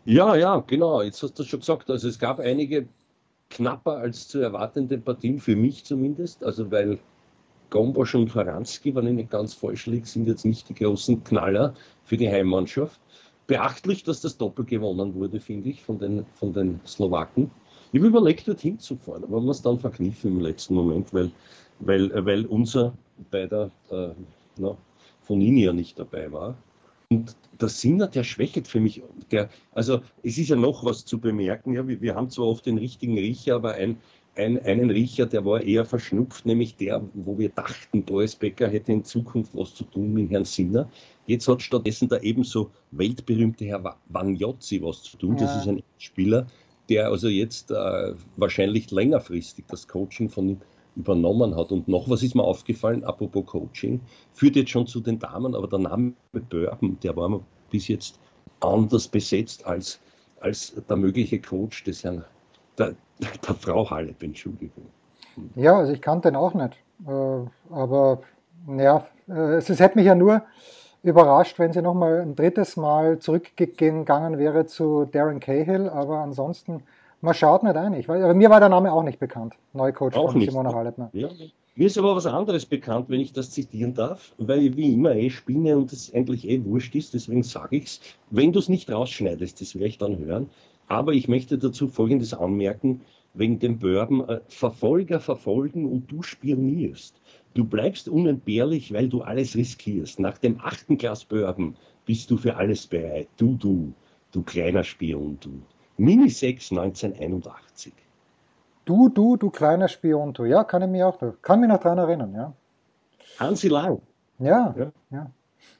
Ja, 0.04 0.34
ja, 0.36 0.62
genau. 0.66 1.02
Jetzt 1.02 1.22
hast 1.22 1.38
du 1.38 1.44
schon 1.44 1.60
gesagt. 1.60 1.90
Also 1.90 2.08
es 2.08 2.18
gab 2.18 2.40
einige 2.40 2.88
knapper 3.50 3.98
als 3.98 4.28
zu 4.28 4.40
erwartende 4.40 4.98
Partien, 4.98 5.38
für 5.38 5.56
mich 5.56 5.84
zumindest. 5.84 6.44
Also 6.44 6.70
weil 6.70 6.98
Gombosch 7.70 8.14
und 8.14 8.30
Faranski, 8.30 8.94
wenn 8.94 9.06
ich 9.06 9.14
nicht 9.14 9.30
ganz 9.30 9.54
falsch 9.54 9.86
liege, 9.86 10.06
sind 10.06 10.26
jetzt 10.26 10.44
nicht 10.44 10.68
die 10.68 10.74
großen 10.74 11.22
Knaller 11.24 11.74
für 12.04 12.16
die 12.16 12.28
Heimmannschaft. 12.30 13.00
Beachtlich, 13.46 14.02
dass 14.04 14.20
das 14.20 14.36
Doppel 14.36 14.64
gewonnen 14.64 15.14
wurde, 15.14 15.40
finde 15.40 15.70
ich, 15.70 15.82
von 15.82 15.98
den, 15.98 16.26
von 16.34 16.52
den 16.52 16.80
Slowaken. 16.86 17.50
Ich 17.92 18.00
habe 18.00 18.08
überlegt, 18.08 18.46
dorthin 18.46 18.78
zu 18.78 18.96
fahren, 18.96 19.24
aber 19.24 19.40
man 19.40 19.50
es 19.50 19.62
dann 19.62 19.78
verkniffen 19.78 20.32
im 20.32 20.40
letzten 20.40 20.74
Moment, 20.74 21.12
weil 21.14 21.30
weil, 21.80 22.10
weil 22.24 22.46
unser 22.46 22.94
beider 23.30 23.70
äh, 23.90 24.10
na, 24.56 24.76
von 25.22 25.40
Ihnen 25.40 25.58
ja 25.58 25.72
nicht 25.72 25.98
dabei 25.98 26.30
war. 26.32 26.56
Und 27.10 27.36
der 27.60 27.68
Sinner, 27.68 28.06
der 28.06 28.22
schwächelt 28.22 28.68
für 28.68 28.80
mich. 28.80 29.02
Der, 29.30 29.48
also 29.72 30.00
es 30.22 30.38
ist 30.38 30.48
ja 30.48 30.56
noch 30.56 30.84
was 30.84 31.04
zu 31.04 31.18
bemerken. 31.18 31.72
Ja, 31.72 31.86
wir, 31.86 32.00
wir 32.00 32.14
haben 32.14 32.30
zwar 32.30 32.46
oft 32.46 32.66
den 32.66 32.78
richtigen 32.78 33.16
Riecher, 33.16 33.56
aber 33.56 33.74
ein, 33.74 33.96
ein, 34.36 34.58
einen 34.62 34.90
Riecher, 34.90 35.26
der 35.26 35.44
war 35.44 35.62
eher 35.62 35.84
verschnupft, 35.84 36.44
nämlich 36.46 36.76
der, 36.76 37.02
wo 37.14 37.38
wir 37.38 37.48
dachten, 37.48 38.04
Boris 38.04 38.36
Becker 38.36 38.68
hätte 38.68 38.92
in 38.92 39.04
Zukunft 39.04 39.56
was 39.56 39.74
zu 39.74 39.84
tun 39.84 40.12
mit 40.12 40.30
Herrn 40.30 40.44
Sinner. 40.44 40.88
Jetzt 41.26 41.48
hat 41.48 41.62
stattdessen 41.62 42.08
der 42.08 42.22
ebenso 42.22 42.70
weltberühmte 42.90 43.64
Herr 43.64 43.96
Wagnozzi 44.08 44.80
was 44.82 45.02
zu 45.02 45.16
tun. 45.16 45.36
Ja. 45.38 45.46
Das 45.46 45.56
ist 45.56 45.68
ein 45.68 45.82
Spieler, 45.98 46.46
der 46.88 47.08
also 47.08 47.28
jetzt 47.28 47.70
äh, 47.70 48.14
wahrscheinlich 48.36 48.90
längerfristig 48.90 49.64
das 49.68 49.86
Coaching 49.88 50.28
von 50.28 50.48
ihm 50.48 50.60
übernommen 50.96 51.56
hat. 51.56 51.70
Und 51.70 51.88
noch 51.88 52.08
was 52.10 52.22
ist 52.22 52.34
mir 52.34 52.42
aufgefallen, 52.42 53.04
apropos 53.04 53.46
Coaching, 53.46 54.00
führt 54.32 54.56
jetzt 54.56 54.70
schon 54.70 54.86
zu 54.86 55.00
den 55.00 55.18
Damen, 55.18 55.54
aber 55.54 55.68
der 55.68 55.78
Name 55.78 56.12
Bourbon, 56.32 56.98
der 57.02 57.16
war 57.16 57.28
mir 57.28 57.40
bis 57.70 57.88
jetzt 57.88 58.18
anders 58.60 59.06
besetzt 59.06 59.64
als, 59.66 60.00
als 60.40 60.74
der 60.88 60.96
mögliche 60.96 61.40
Coach 61.40 61.84
des 61.84 62.02
Herrn, 62.02 62.24
der, 62.76 62.94
der 63.20 63.54
Frau 63.54 63.88
Halep, 63.88 64.22
Entschuldigung. 64.22 64.86
Ja, 65.54 65.78
also 65.78 65.92
ich 65.92 66.02
kannte 66.02 66.28
den 66.28 66.36
auch 66.36 66.54
nicht. 66.54 66.76
Äh, 67.06 67.72
aber 67.72 68.22
ja, 68.76 69.06
äh, 69.28 69.56
es 69.56 69.68
hätte 69.68 69.96
mich 69.96 70.06
ja 70.06 70.14
nur 70.14 70.42
überrascht, 71.02 71.58
wenn 71.58 71.72
sie 71.72 71.82
nochmal 71.82 72.20
ein 72.20 72.34
drittes 72.34 72.76
Mal 72.76 73.18
zurückgegangen 73.18 74.38
wäre 74.38 74.66
zu 74.66 75.04
Darren 75.04 75.40
Cahill, 75.40 75.88
aber 75.88 76.18
ansonsten, 76.18 76.82
man 77.20 77.34
schaut 77.34 77.62
nicht 77.62 77.76
ein. 77.76 77.94
Ich 77.94 78.08
weiß, 78.08 78.22
aber 78.22 78.34
mir 78.34 78.50
war 78.50 78.60
der 78.60 78.68
Name 78.68 78.92
auch 78.92 79.02
nicht 79.02 79.18
bekannt, 79.18 79.54
Neucoach 79.72 80.14
auch 80.14 80.32
von 80.32 80.38
nicht. 80.38 80.50
Simona 80.50 80.74
Halebner. 80.74 81.10
Ja. 81.12 81.28
Mir 81.76 81.86
ist 81.86 81.96
aber 81.96 82.16
was 82.16 82.26
anderes 82.26 82.66
bekannt, 82.66 83.08
wenn 83.08 83.20
ich 83.20 83.32
das 83.32 83.52
zitieren 83.52 83.94
darf, 83.94 84.34
weil 84.36 84.62
ich 84.62 84.76
wie 84.76 84.92
immer 84.94 85.14
eh 85.14 85.30
spinne 85.30 85.76
und 85.76 85.92
es 85.92 86.12
eigentlich 86.12 86.48
eh 86.48 86.64
wurscht 86.64 86.96
ist, 86.96 87.14
deswegen 87.14 87.44
sage 87.44 87.76
ich 87.76 87.84
es. 87.84 88.00
Wenn 88.30 88.52
du 88.52 88.58
es 88.58 88.68
nicht 88.68 88.90
rausschneidest, 88.90 89.60
das 89.60 89.76
werde 89.76 89.86
ich 89.86 89.98
dann 89.98 90.18
hören. 90.18 90.50
Aber 90.88 91.12
ich 91.12 91.28
möchte 91.28 91.56
dazu 91.56 91.86
Folgendes 91.86 92.34
anmerken, 92.34 93.02
wegen 93.34 93.60
dem 93.60 93.78
Bourbon, 93.78 94.28
äh, 94.28 94.40
Verfolger 94.48 95.20
verfolgen 95.20 95.86
und 95.86 96.10
du 96.10 96.22
spionierst. 96.22 97.14
Du 97.54 97.64
bleibst 97.64 98.08
unentbehrlich, 98.08 98.92
weil 98.92 99.08
du 99.08 99.22
alles 99.22 99.56
riskierst. 99.56 100.20
Nach 100.20 100.38
dem 100.38 100.60
achten 100.60 100.98
Glas 100.98 101.24
Bourbon 101.24 101.76
bist 102.06 102.30
du 102.30 102.36
für 102.36 102.56
alles 102.56 102.86
bereit. 102.86 103.28
Du, 103.36 103.54
du, 103.54 103.92
du 104.32 104.42
kleiner 104.42 104.84
Spion, 104.84 105.38
du. 105.40 105.62
Mini 105.96 106.28
6 106.28 106.72
1981. 106.72 107.92
Du, 108.84 109.08
du, 109.08 109.36
du 109.36 109.50
kleiner 109.50 109.88
Spion, 109.88 110.32
du. 110.32 110.44
Ja, 110.44 110.64
kann 110.64 110.82
ich 110.82 110.88
mich 110.88 111.02
auch, 111.02 111.18
kann 111.42 111.60
mich 111.60 111.68
noch 111.68 111.80
daran 111.80 111.98
erinnern, 111.98 112.34
ja. 112.34 112.54
Hansi 113.38 113.68
Lang. 113.68 114.00
Ja, 114.38 114.74
ja. 114.78 114.92
ja. 115.10 115.30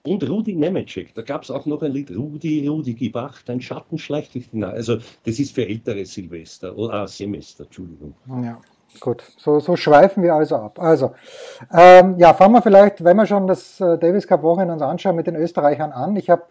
Und 0.05 0.29
Rudi 0.29 0.55
Nemecek, 0.55 1.15
da 1.15 1.23
gab 1.23 1.43
es 1.43 1.51
auch 1.51 1.67
noch 1.67 1.83
ein 1.83 1.93
Lied, 1.93 2.11
Rudi, 2.11 2.67
Rudi, 2.67 2.95
gib 2.95 3.17
acht, 3.17 3.49
dein 3.49 3.61
Schatten 3.61 3.99
schleicht 3.99 4.35
dich 4.35 4.47
hinein. 4.47 4.71
Also 4.71 4.99
das 5.25 5.39
ist 5.39 5.55
für 5.55 5.67
ältere 5.67 6.05
Silvester, 6.05 6.77
oder 6.77 7.05
äh, 7.05 7.09
Semester, 7.09 7.65
Entschuldigung. 7.65 8.15
Ja. 8.43 8.61
Gut, 9.01 9.23
so, 9.37 9.61
so 9.61 9.77
schweifen 9.77 10.23
wir 10.23 10.35
also 10.35 10.57
ab. 10.57 10.79
Also, 10.81 11.13
ähm, 11.73 12.17
ja, 12.19 12.33
fangen 12.35 12.55
wir 12.55 12.63
vielleicht, 12.63 13.05
wenn 13.05 13.17
wir 13.17 13.27
schon 13.27 13.47
das 13.47 13.81
äh, 13.81 13.99
Davis 13.99 14.27
Cup 14.27 14.43
Wochenende 14.43 14.75
uns 14.75 14.83
anschauen, 14.83 15.15
mit 15.15 15.27
den 15.27 15.37
Österreichern 15.37 15.93
an. 15.93 16.17
Ich 16.17 16.31
habe 16.31 16.43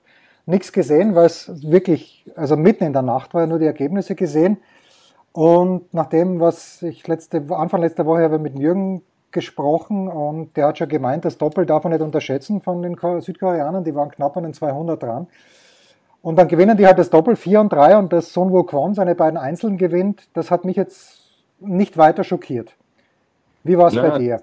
nichts 0.46 0.72
gesehen, 0.72 1.16
weil 1.16 1.26
es 1.26 1.52
wirklich, 1.70 2.26
also 2.36 2.56
mitten 2.56 2.86
in 2.86 2.94
der 2.94 3.02
Nacht 3.02 3.34
war, 3.34 3.46
nur 3.48 3.60
die 3.60 3.66
Ergebnisse 3.66 4.16
gesehen. 4.16 4.58
Und 5.34 5.94
nach 5.94 6.08
dem, 6.08 6.40
was 6.40 6.82
ich 6.82 7.08
letzte, 7.08 7.44
Anfang 7.50 7.82
letzter 7.82 8.06
Woche 8.06 8.24
habe 8.24 8.40
mit 8.40 8.58
Jürgen 8.58 9.04
gesprochen 9.32 10.08
und 10.08 10.56
der 10.56 10.68
hat 10.68 10.78
schon 10.78 10.90
gemeint, 10.90 11.26
das 11.26 11.38
Doppel 11.38 11.66
darf 11.66 11.84
man 11.84 11.94
nicht 11.94 12.02
unterschätzen 12.02 12.62
von 12.62 12.82
den 12.82 12.96
Südkoreanern, 12.96 13.84
die 13.84 13.94
waren 13.94 14.10
knapp 14.10 14.38
an 14.38 14.44
den 14.44 14.54
200 14.54 15.02
dran. 15.02 15.28
Und 16.22 16.38
dann 16.38 16.48
gewinnen 16.48 16.78
die 16.78 16.88
halt 16.88 16.98
das 16.98 17.10
Doppel 17.10 17.36
4 17.36 17.62
und 17.62 17.70
3 17.72 17.98
und 17.98 18.14
das 18.14 18.34
Sun 18.34 18.52
Wukong 18.52 18.96
seine 18.96 19.16
beiden 19.16 19.38
Einzeln 19.38 19.78
gewinnt. 19.78 20.28
Das 20.34 20.50
hat 20.50 20.66
mich 20.66 20.76
jetzt 20.76 21.27
nicht 21.60 21.98
weiter 21.98 22.24
schockiert. 22.24 22.76
Wie 23.64 23.78
war 23.78 23.88
es 23.88 23.96
bei 23.96 24.18
dir? 24.18 24.42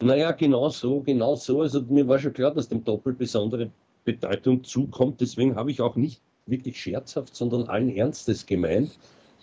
Naja, 0.00 0.32
genau 0.32 0.68
so, 0.68 1.00
genau 1.00 1.34
so. 1.34 1.62
Also 1.62 1.82
mir 1.82 2.06
war 2.08 2.18
schon 2.18 2.32
klar, 2.32 2.52
dass 2.52 2.68
dem 2.68 2.84
Doppel 2.84 3.12
besondere 3.12 3.70
Bedeutung 4.04 4.64
zukommt. 4.64 5.20
Deswegen 5.20 5.56
habe 5.56 5.70
ich 5.70 5.80
auch 5.80 5.96
nicht 5.96 6.20
wirklich 6.46 6.80
scherzhaft, 6.80 7.34
sondern 7.34 7.64
allen 7.64 7.88
Ernstes 7.88 8.46
gemeint. 8.46 8.98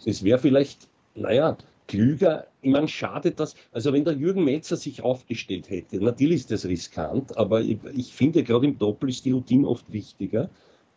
Es 0.06 0.24
wäre 0.24 0.40
vielleicht, 0.40 0.88
naja, 1.16 1.58
klüger. 1.88 2.48
Ich 2.62 2.72
meine, 2.72 2.88
schade, 2.88 3.32
dass, 3.32 3.56
also 3.72 3.92
wenn 3.94 4.06
der 4.06 4.14
Jürgen 4.14 4.44
Metzer 4.44 4.78
sich 4.78 5.04
aufgestellt 5.04 5.70
hätte, 5.70 6.04
natürlich 6.04 6.42
ist 6.42 6.52
das 6.52 6.66
riskant, 6.66 7.38
aber 7.38 7.62
ich, 7.62 7.78
ich 7.94 8.14
finde 8.14 8.44
gerade 8.44 8.68
im 8.68 8.78
Doppel 8.78 9.10
ist 9.10 9.26
die 9.26 9.32
Routine 9.32 9.68
oft 9.68 9.92
wichtiger. 9.92 10.50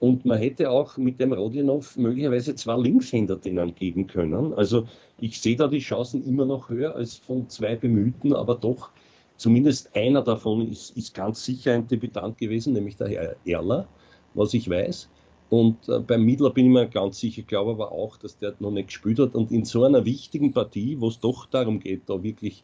Und 0.04 0.26
man 0.26 0.36
hätte 0.36 0.70
auch 0.70 0.98
mit 0.98 1.18
dem 1.18 1.32
Rodinov 1.32 1.96
möglicherweise 1.96 2.54
zwei 2.54 2.76
Linkshänder 2.76 3.36
denen 3.36 3.74
geben 3.74 4.06
können. 4.06 4.52
Also 4.52 4.86
ich 5.18 5.40
sehe 5.40 5.56
da 5.56 5.66
die 5.66 5.78
Chancen 5.78 6.22
immer 6.26 6.44
noch 6.44 6.68
höher 6.68 6.94
als 6.94 7.16
von 7.16 7.48
zwei 7.48 7.74
Bemühten, 7.74 8.34
aber 8.34 8.54
doch 8.54 8.90
zumindest 9.38 9.96
einer 9.96 10.20
davon 10.20 10.70
ist, 10.70 10.94
ist 10.94 11.14
ganz 11.14 11.42
sicher 11.42 11.72
ein 11.72 11.88
Debütant 11.88 12.36
gewesen, 12.36 12.74
nämlich 12.74 12.98
der 12.98 13.08
Herr 13.08 13.36
Erler, 13.46 13.88
was 14.34 14.52
ich 14.52 14.68
weiß. 14.68 15.08
Und 15.48 15.88
äh, 15.88 16.00
beim 16.00 16.22
Miedler 16.22 16.50
bin 16.50 16.66
ich 16.66 16.72
mir 16.72 16.86
ganz 16.86 17.20
sicher, 17.20 17.40
glaube 17.40 17.70
aber 17.70 17.90
auch, 17.90 18.18
dass 18.18 18.36
der 18.38 18.54
noch 18.58 18.72
nicht 18.72 18.88
gespielt 18.88 19.18
hat. 19.18 19.34
Und 19.34 19.52
in 19.52 19.64
so 19.64 19.84
einer 19.84 20.04
wichtigen 20.04 20.52
Partie, 20.52 21.00
wo 21.00 21.08
es 21.08 21.18
doch 21.18 21.46
darum 21.46 21.80
geht, 21.80 22.10
da 22.10 22.22
wirklich 22.22 22.62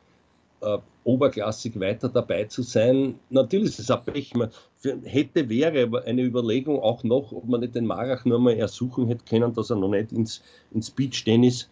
äh, 0.61 0.79
oberklassig 1.05 1.79
weiter 1.81 2.09
dabei 2.09 2.45
zu 2.45 2.63
sein. 2.63 3.19
Natürlich 3.31 3.71
ist 3.71 3.81
es 3.81 3.91
ein 3.91 4.05
Pech. 4.05 4.35
Man, 4.35 4.51
hätte, 5.05 5.49
wäre 5.49 6.05
eine 6.05 6.23
Überlegung 6.23 6.81
auch 6.81 7.03
noch, 7.05 7.33
ob 7.33 7.47
man 7.47 7.61
nicht 7.61 7.75
den 7.75 7.87
Marach 7.87 8.25
nur 8.25 8.39
mal 8.39 8.55
ersuchen 8.55 9.09
hätte 9.09 9.25
können, 9.25 9.53
dass 9.53 9.71
er 9.71 9.77
noch 9.77 9.89
nicht 9.89 10.13
ins, 10.13 10.43
ins 10.73 10.91
Beach-Tennis 10.91 11.69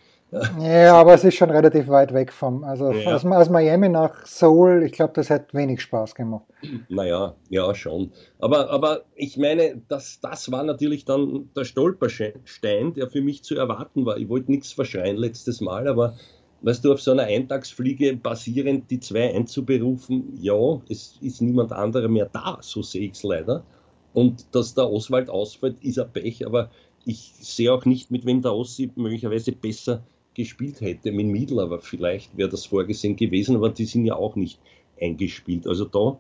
ja, 0.61 0.95
aber 0.95 1.15
es 1.15 1.25
ist 1.25 1.37
schon 1.37 1.51
relativ 1.51 1.89
weit 1.89 2.13
weg 2.13 2.33
vom, 2.33 2.63
also 2.63 2.93
ja. 2.93 3.15
aus, 3.15 3.25
aus, 3.25 3.49
Miami 3.49 3.89
nach 3.89 4.27
Seoul, 4.27 4.83
ich 4.83 4.93
glaube, 4.93 5.15
das 5.15 5.31
hätte 5.31 5.57
wenig 5.57 5.81
Spaß 5.81 6.15
gemacht. 6.15 6.45
Naja, 6.91 7.35
ja, 7.49 7.75
schon. 7.75 8.13
Aber, 8.39 8.69
aber 8.69 9.05
ich 9.15 9.39
meine, 9.39 9.81
das, 9.89 10.21
das 10.21 10.53
war 10.53 10.65
natürlich 10.65 11.07
dann 11.07 11.49
der 11.57 11.65
Stolperstein, 11.65 12.93
der 12.95 13.09
für 13.09 13.23
mich 13.23 13.43
zu 13.43 13.57
erwarten 13.57 14.05
war. 14.05 14.19
Ich 14.19 14.29
wollte 14.29 14.51
nichts 14.51 14.73
verschreien 14.73 15.17
letztes 15.17 15.63
Mal, 15.63 15.89
aber 15.89 16.15
weißt 16.63 16.85
du, 16.85 16.93
auf 16.93 17.01
so 17.01 17.13
einer 17.13 17.25
Eintagsfliege 17.25 18.17
basierend 18.17 18.91
die 18.91 19.01
zwei 19.01 19.35
einzuberufen, 19.35 20.39
ja, 20.41 20.81
es 20.89 21.19
ist 21.21 21.41
niemand 21.41 21.73
anderer 21.73 22.09
mehr 22.09 22.29
da, 22.33 22.59
so 22.61 22.83
sehe 22.83 23.07
ich 23.07 23.13
es 23.13 23.23
leider. 23.23 23.65
Und 24.13 24.47
dass 24.53 24.75
der 24.75 24.91
Oswald 24.91 25.31
ausfällt, 25.31 25.77
ist 25.83 25.99
ein 25.99 26.13
Pech, 26.13 26.47
aber 26.47 26.71
ich 27.05 27.33
sehe 27.41 27.73
auch 27.73 27.85
nicht, 27.85 28.11
mit 28.11 28.27
wem 28.27 28.43
der 28.43 28.55
Ossi 28.55 28.91
möglicherweise 28.97 29.53
besser 29.53 30.03
gespielt 30.35 30.81
hätte. 30.81 31.13
Mit 31.13 31.27
Miedl 31.27 31.61
aber 31.61 31.81
vielleicht 31.81 32.37
wäre 32.37 32.49
das 32.49 32.67
vorgesehen 32.67 33.17
gewesen, 33.17 33.57
aber 33.57 33.71
die 33.71 33.85
sind 33.85 34.07
ja 34.07 34.17
auch 34.17 34.37
nicht 34.37 34.59
eingespielt. 35.01 35.67
Also 35.67 35.85
da, 35.85 36.19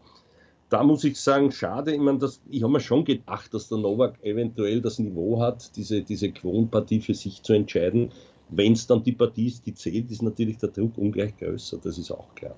da 0.69 0.83
muss 0.83 1.05
ich 1.05 1.19
sagen, 1.19 1.53
schade. 1.53 1.95
Ich 1.95 2.01
meine, 2.01 2.19
ich 2.51 2.63
habe 2.63 2.73
mir 2.73 2.81
schon 2.81 3.05
gedacht, 3.05 3.53
dass 3.55 3.69
der 3.69 3.79
Novak 3.79 4.23
eventuell 4.23 4.81
das 4.81 4.99
Niveau 4.99 5.41
hat, 5.41 5.77
diese, 5.77 6.03
diese 6.03 6.31
Quonpartie 6.31 7.01
für 7.01 7.15
sich 7.15 7.43
zu 7.43 7.53
entscheiden. 7.53 8.13
Wenn 8.51 8.73
es 8.73 8.87
dann 8.87 9.03
die 9.03 9.13
Partie 9.13 9.49
ist, 9.49 9.67
die 9.67 9.75
zählt, 9.75 10.11
ist 10.11 10.23
natürlich 10.23 10.59
der 10.59 10.71
Druck 10.71 10.97
ungleich 10.97 11.37
größer, 11.37 11.79
das 11.83 11.99
ist 11.99 12.11
auch 12.11 12.35
klar. 12.35 12.55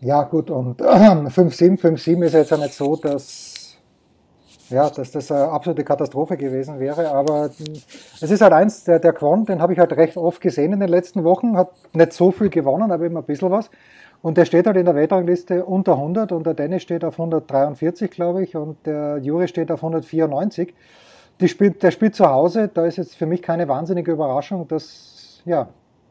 Ja, 0.00 0.22
gut, 0.22 0.50
und 0.50 0.80
5-7, 0.82 1.78
5-7 1.78 2.24
ist 2.24 2.32
jetzt 2.34 2.50
ja 2.50 2.56
nicht 2.56 2.74
so, 2.74 2.96
dass 2.96 3.60
ja, 4.70 4.88
dass 4.88 5.10
das 5.10 5.30
eine 5.32 5.48
absolute 5.48 5.84
Katastrophe 5.84 6.36
gewesen 6.36 6.78
wäre. 6.78 7.10
Aber 7.10 7.50
es 8.20 8.30
ist 8.30 8.40
halt 8.40 8.52
eins, 8.52 8.84
der, 8.84 9.00
der 9.00 9.12
Quant, 9.12 9.48
den 9.48 9.60
habe 9.60 9.72
ich 9.72 9.78
halt 9.78 9.92
recht 9.94 10.16
oft 10.16 10.40
gesehen 10.40 10.72
in 10.72 10.80
den 10.80 10.88
letzten 10.88 11.24
Wochen, 11.24 11.56
hat 11.56 11.72
nicht 11.92 12.12
so 12.12 12.30
viel 12.30 12.48
gewonnen, 12.48 12.90
aber 12.92 13.04
immer 13.04 13.20
ein 13.20 13.26
bisschen 13.26 13.50
was. 13.50 13.70
Und 14.22 14.36
der 14.36 14.44
steht 14.44 14.66
halt 14.66 14.76
in 14.76 14.84
der 14.84 14.94
Weltrangliste 14.94 15.64
unter 15.64 15.94
100 15.94 16.30
und 16.32 16.46
der 16.46 16.54
Dennis 16.54 16.82
steht 16.82 17.04
auf 17.04 17.14
143, 17.14 18.10
glaube 18.10 18.44
ich, 18.44 18.54
und 18.54 18.76
der 18.86 19.18
Juri 19.18 19.48
steht 19.48 19.72
auf 19.72 19.82
194. 19.82 20.74
Spielt, 21.48 21.82
der 21.82 21.90
spielt 21.90 22.14
zu 22.14 22.26
Hause, 22.26 22.68
da 22.72 22.84
ist 22.86 22.96
jetzt 22.96 23.16
für 23.16 23.26
mich 23.26 23.40
keine 23.40 23.66
wahnsinnige 23.66 24.12
Überraschung, 24.12 24.68
dass, 24.68 25.42
ja, 25.46 25.68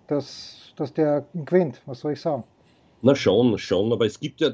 dass, 0.07 0.73
dass 0.75 0.93
der 0.93 1.25
gewinnt. 1.33 1.81
Was 1.85 1.99
soll 1.99 2.13
ich 2.13 2.21
sagen? 2.21 2.43
Na 3.01 3.15
schon, 3.15 3.57
schon, 3.57 3.93
aber 3.93 4.05
es 4.05 4.19
gibt 4.19 4.41
ja, 4.41 4.49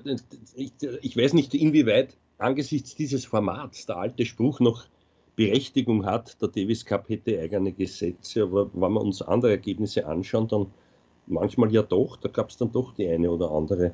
ich, 0.55 0.73
ich 1.01 1.17
weiß 1.17 1.33
nicht, 1.33 1.53
inwieweit 1.55 2.15
angesichts 2.37 2.95
dieses 2.95 3.25
Formats 3.25 3.85
der 3.85 3.97
alte 3.97 4.25
Spruch 4.25 4.59
noch 4.59 4.85
Berechtigung 5.35 6.05
hat, 6.05 6.41
der 6.41 6.49
Davis 6.49 6.85
Cup 6.85 7.09
hätte 7.09 7.39
eigene 7.39 7.71
Gesetze, 7.71 8.43
aber 8.43 8.69
wenn 8.73 8.93
wir 8.93 9.01
uns 9.01 9.21
andere 9.21 9.51
Ergebnisse 9.51 10.05
anschauen, 10.05 10.47
dann 10.47 10.67
manchmal 11.27 11.71
ja 11.73 11.81
doch, 11.81 12.17
da 12.17 12.29
gab 12.29 12.49
es 12.49 12.57
dann 12.57 12.71
doch 12.71 12.93
die 12.93 13.07
eine 13.07 13.29
oder 13.31 13.51
andere 13.51 13.93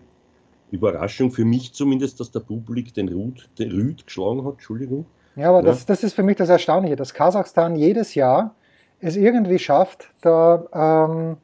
Überraschung, 0.72 1.32
für 1.32 1.46
mich 1.46 1.74
zumindest, 1.74 2.20
dass 2.20 2.32
der 2.32 2.42
Publik 2.42 2.94
den 2.94 3.10
Rüd, 3.10 3.50
den 3.58 3.72
Rüd 3.72 4.06
geschlagen 4.06 4.46
hat, 4.46 4.54
Entschuldigung. 4.54 5.06
Ja, 5.36 5.50
aber 5.50 5.60
ja. 5.60 5.66
Das, 5.66 5.86
das 5.86 6.04
ist 6.04 6.14
für 6.14 6.24
mich 6.24 6.38
das 6.38 6.50
Erstaunliche, 6.50 6.96
dass 6.96 7.14
Kasachstan 7.14 7.76
jedes 7.76 8.16
Jahr 8.16 8.56
es 9.00 9.16
irgendwie 9.16 9.60
schafft, 9.60 10.10
da 10.22 10.66
ähm, 10.74 11.38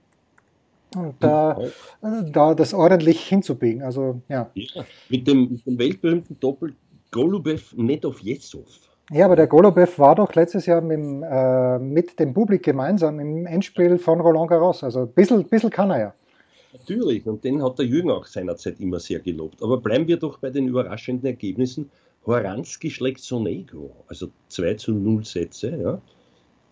da, 1.20 1.58
da 2.32 2.54
das 2.54 2.74
ordentlich 2.74 3.22
hinzubiegen. 3.22 3.84
Also, 3.84 4.22
ja. 4.30 4.50
ja 4.54 4.86
mit, 5.10 5.28
dem, 5.28 5.52
mit 5.52 5.66
dem 5.66 5.78
weltberühmten 5.78 6.40
Doppel 6.40 6.76
Golubev 7.12 7.74
Nedovjesov. 7.76 8.66
Ja, 9.12 9.26
aber 9.26 9.38
der 9.38 9.48
Golubev 9.48 9.98
war 10.00 10.16
doch 10.16 10.34
letztes 10.36 10.66
Jahr 10.66 10.82
mit, 10.82 11.00
äh, 11.00 11.80
mit 11.80 12.20
dem 12.20 12.34
Publikum 12.34 12.74
gemeinsam 12.74 13.20
im 13.20 13.46
Endspiel 13.46 13.98
von 13.98 14.20
Roland 14.20 14.50
Garros. 14.50 14.84
Also 14.84 15.02
ein 15.02 15.12
bisschen, 15.14 15.46
bisschen 15.46 15.70
kann 15.70 15.92
er 15.92 16.00
ja. 16.00 16.14
Natürlich, 16.74 17.26
und 17.26 17.44
den 17.44 17.64
hat 17.64 17.80
der 17.80 17.86
Jürgen 17.86 18.12
auch 18.12 18.26
seinerzeit 18.26 18.80
immer 18.82 19.00
sehr 19.00 19.20
gelobt. 19.20 19.64
Aber 19.64 19.78
bleiben 19.78 20.08
wir 20.08 20.18
doch 20.18 20.38
bei 20.40 20.50
den 20.50 20.68
überraschenden 20.68 21.26
Ergebnissen. 21.26 21.90
Horanski 22.28 22.92
schlägt 22.92 23.22
Sonego, 23.22 23.96
also 24.08 24.28
2 24.50 24.76
zu 24.76 24.94
0 24.94 25.26
Sätze. 25.26 25.76
Ja. 25.76 26.02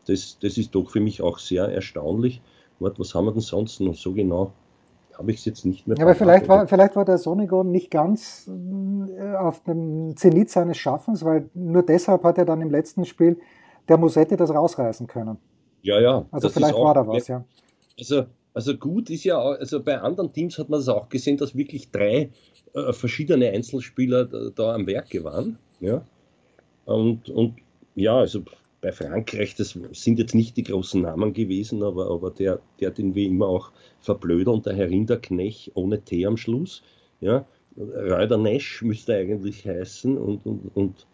Das, 0.05 0.37
das 0.39 0.57
ist 0.57 0.75
doch 0.75 0.91
für 0.91 0.99
mich 0.99 1.21
auch 1.21 1.39
sehr 1.39 1.65
erstaunlich. 1.69 2.41
Warte, 2.79 2.99
was 2.99 3.15
haben 3.15 3.25
wir 3.25 3.31
denn 3.31 3.41
sonst 3.41 3.79
noch 3.79 3.95
so 3.95 4.13
genau? 4.13 4.51
habe 5.17 5.31
ich 5.31 5.37
es 5.37 5.45
jetzt 5.45 5.65
nicht 5.65 5.87
mehr. 5.87 5.97
Ja, 5.97 6.03
aber 6.03 6.15
vielleicht 6.15 6.47
war, 6.47 6.67
vielleicht 6.67 6.95
war 6.95 7.05
der 7.05 7.17
Sonigon 7.17 7.71
nicht 7.71 7.91
ganz 7.91 8.49
äh, 8.49 9.35
auf 9.35 9.63
dem 9.63 10.15
Zenit 10.17 10.49
seines 10.49 10.77
Schaffens, 10.77 11.23
weil 11.23 11.49
nur 11.53 11.83
deshalb 11.83 12.23
hat 12.23 12.37
er 12.37 12.45
dann 12.45 12.61
im 12.61 12.69
letzten 12.69 13.05
Spiel 13.05 13.39
der 13.87 13.97
Musetti 13.97 14.35
das 14.35 14.49
rausreißen 14.53 15.07
können. 15.07 15.37
Ja, 15.81 15.99
ja. 15.99 16.25
Also 16.31 16.49
vielleicht 16.49 16.75
war 16.75 16.93
da 16.93 17.07
was, 17.07 17.27
ja. 17.27 17.45
Also, 17.97 18.23
also 18.53 18.75
gut 18.75 19.09
ist 19.09 19.23
ja, 19.23 19.39
also 19.39 19.83
bei 19.83 19.99
anderen 19.99 20.33
Teams 20.33 20.57
hat 20.57 20.69
man 20.69 20.79
das 20.79 20.89
auch 20.89 21.09
gesehen, 21.09 21.37
dass 21.37 21.55
wirklich 21.55 21.91
drei 21.91 22.31
äh, 22.75 22.93
verschiedene 22.93 23.49
Einzelspieler 23.49 24.25
da, 24.25 24.75
am 24.75 24.85
Werke 24.85 25.23
waren. 25.23 25.57
Ja. 25.79 26.05
Und, 26.85 27.29
und 27.29 27.55
ja, 27.95 28.17
also 28.17 28.43
bei 28.81 28.91
Frankreich, 28.91 29.55
das 29.55 29.79
sind 29.93 30.19
jetzt 30.19 30.35
nicht 30.35 30.57
die 30.57 30.63
großen 30.63 31.01
Namen 31.01 31.33
gewesen, 31.33 31.81
aber, 31.81 32.11
aber 32.11 32.29
der, 32.31 32.59
der 32.79 32.91
den 32.91 33.15
wir 33.15 33.25
immer 33.25 33.47
auch 33.47 33.71
verblödeln, 34.01 34.61
der 34.61 34.75
Herr 34.75 34.89
Rinderknech 34.89 35.71
ohne 35.73 36.01
T 36.01 36.25
am 36.25 36.37
Schluss. 36.37 36.83
Ja. 37.21 37.45
Reuter 37.77 38.37
Nesch 38.37 38.81
müsste 38.83 39.15
eigentlich 39.15 39.65
heißen 39.65 40.17
und, 40.17 40.45
und, 40.45 40.71
und, 40.75 41.07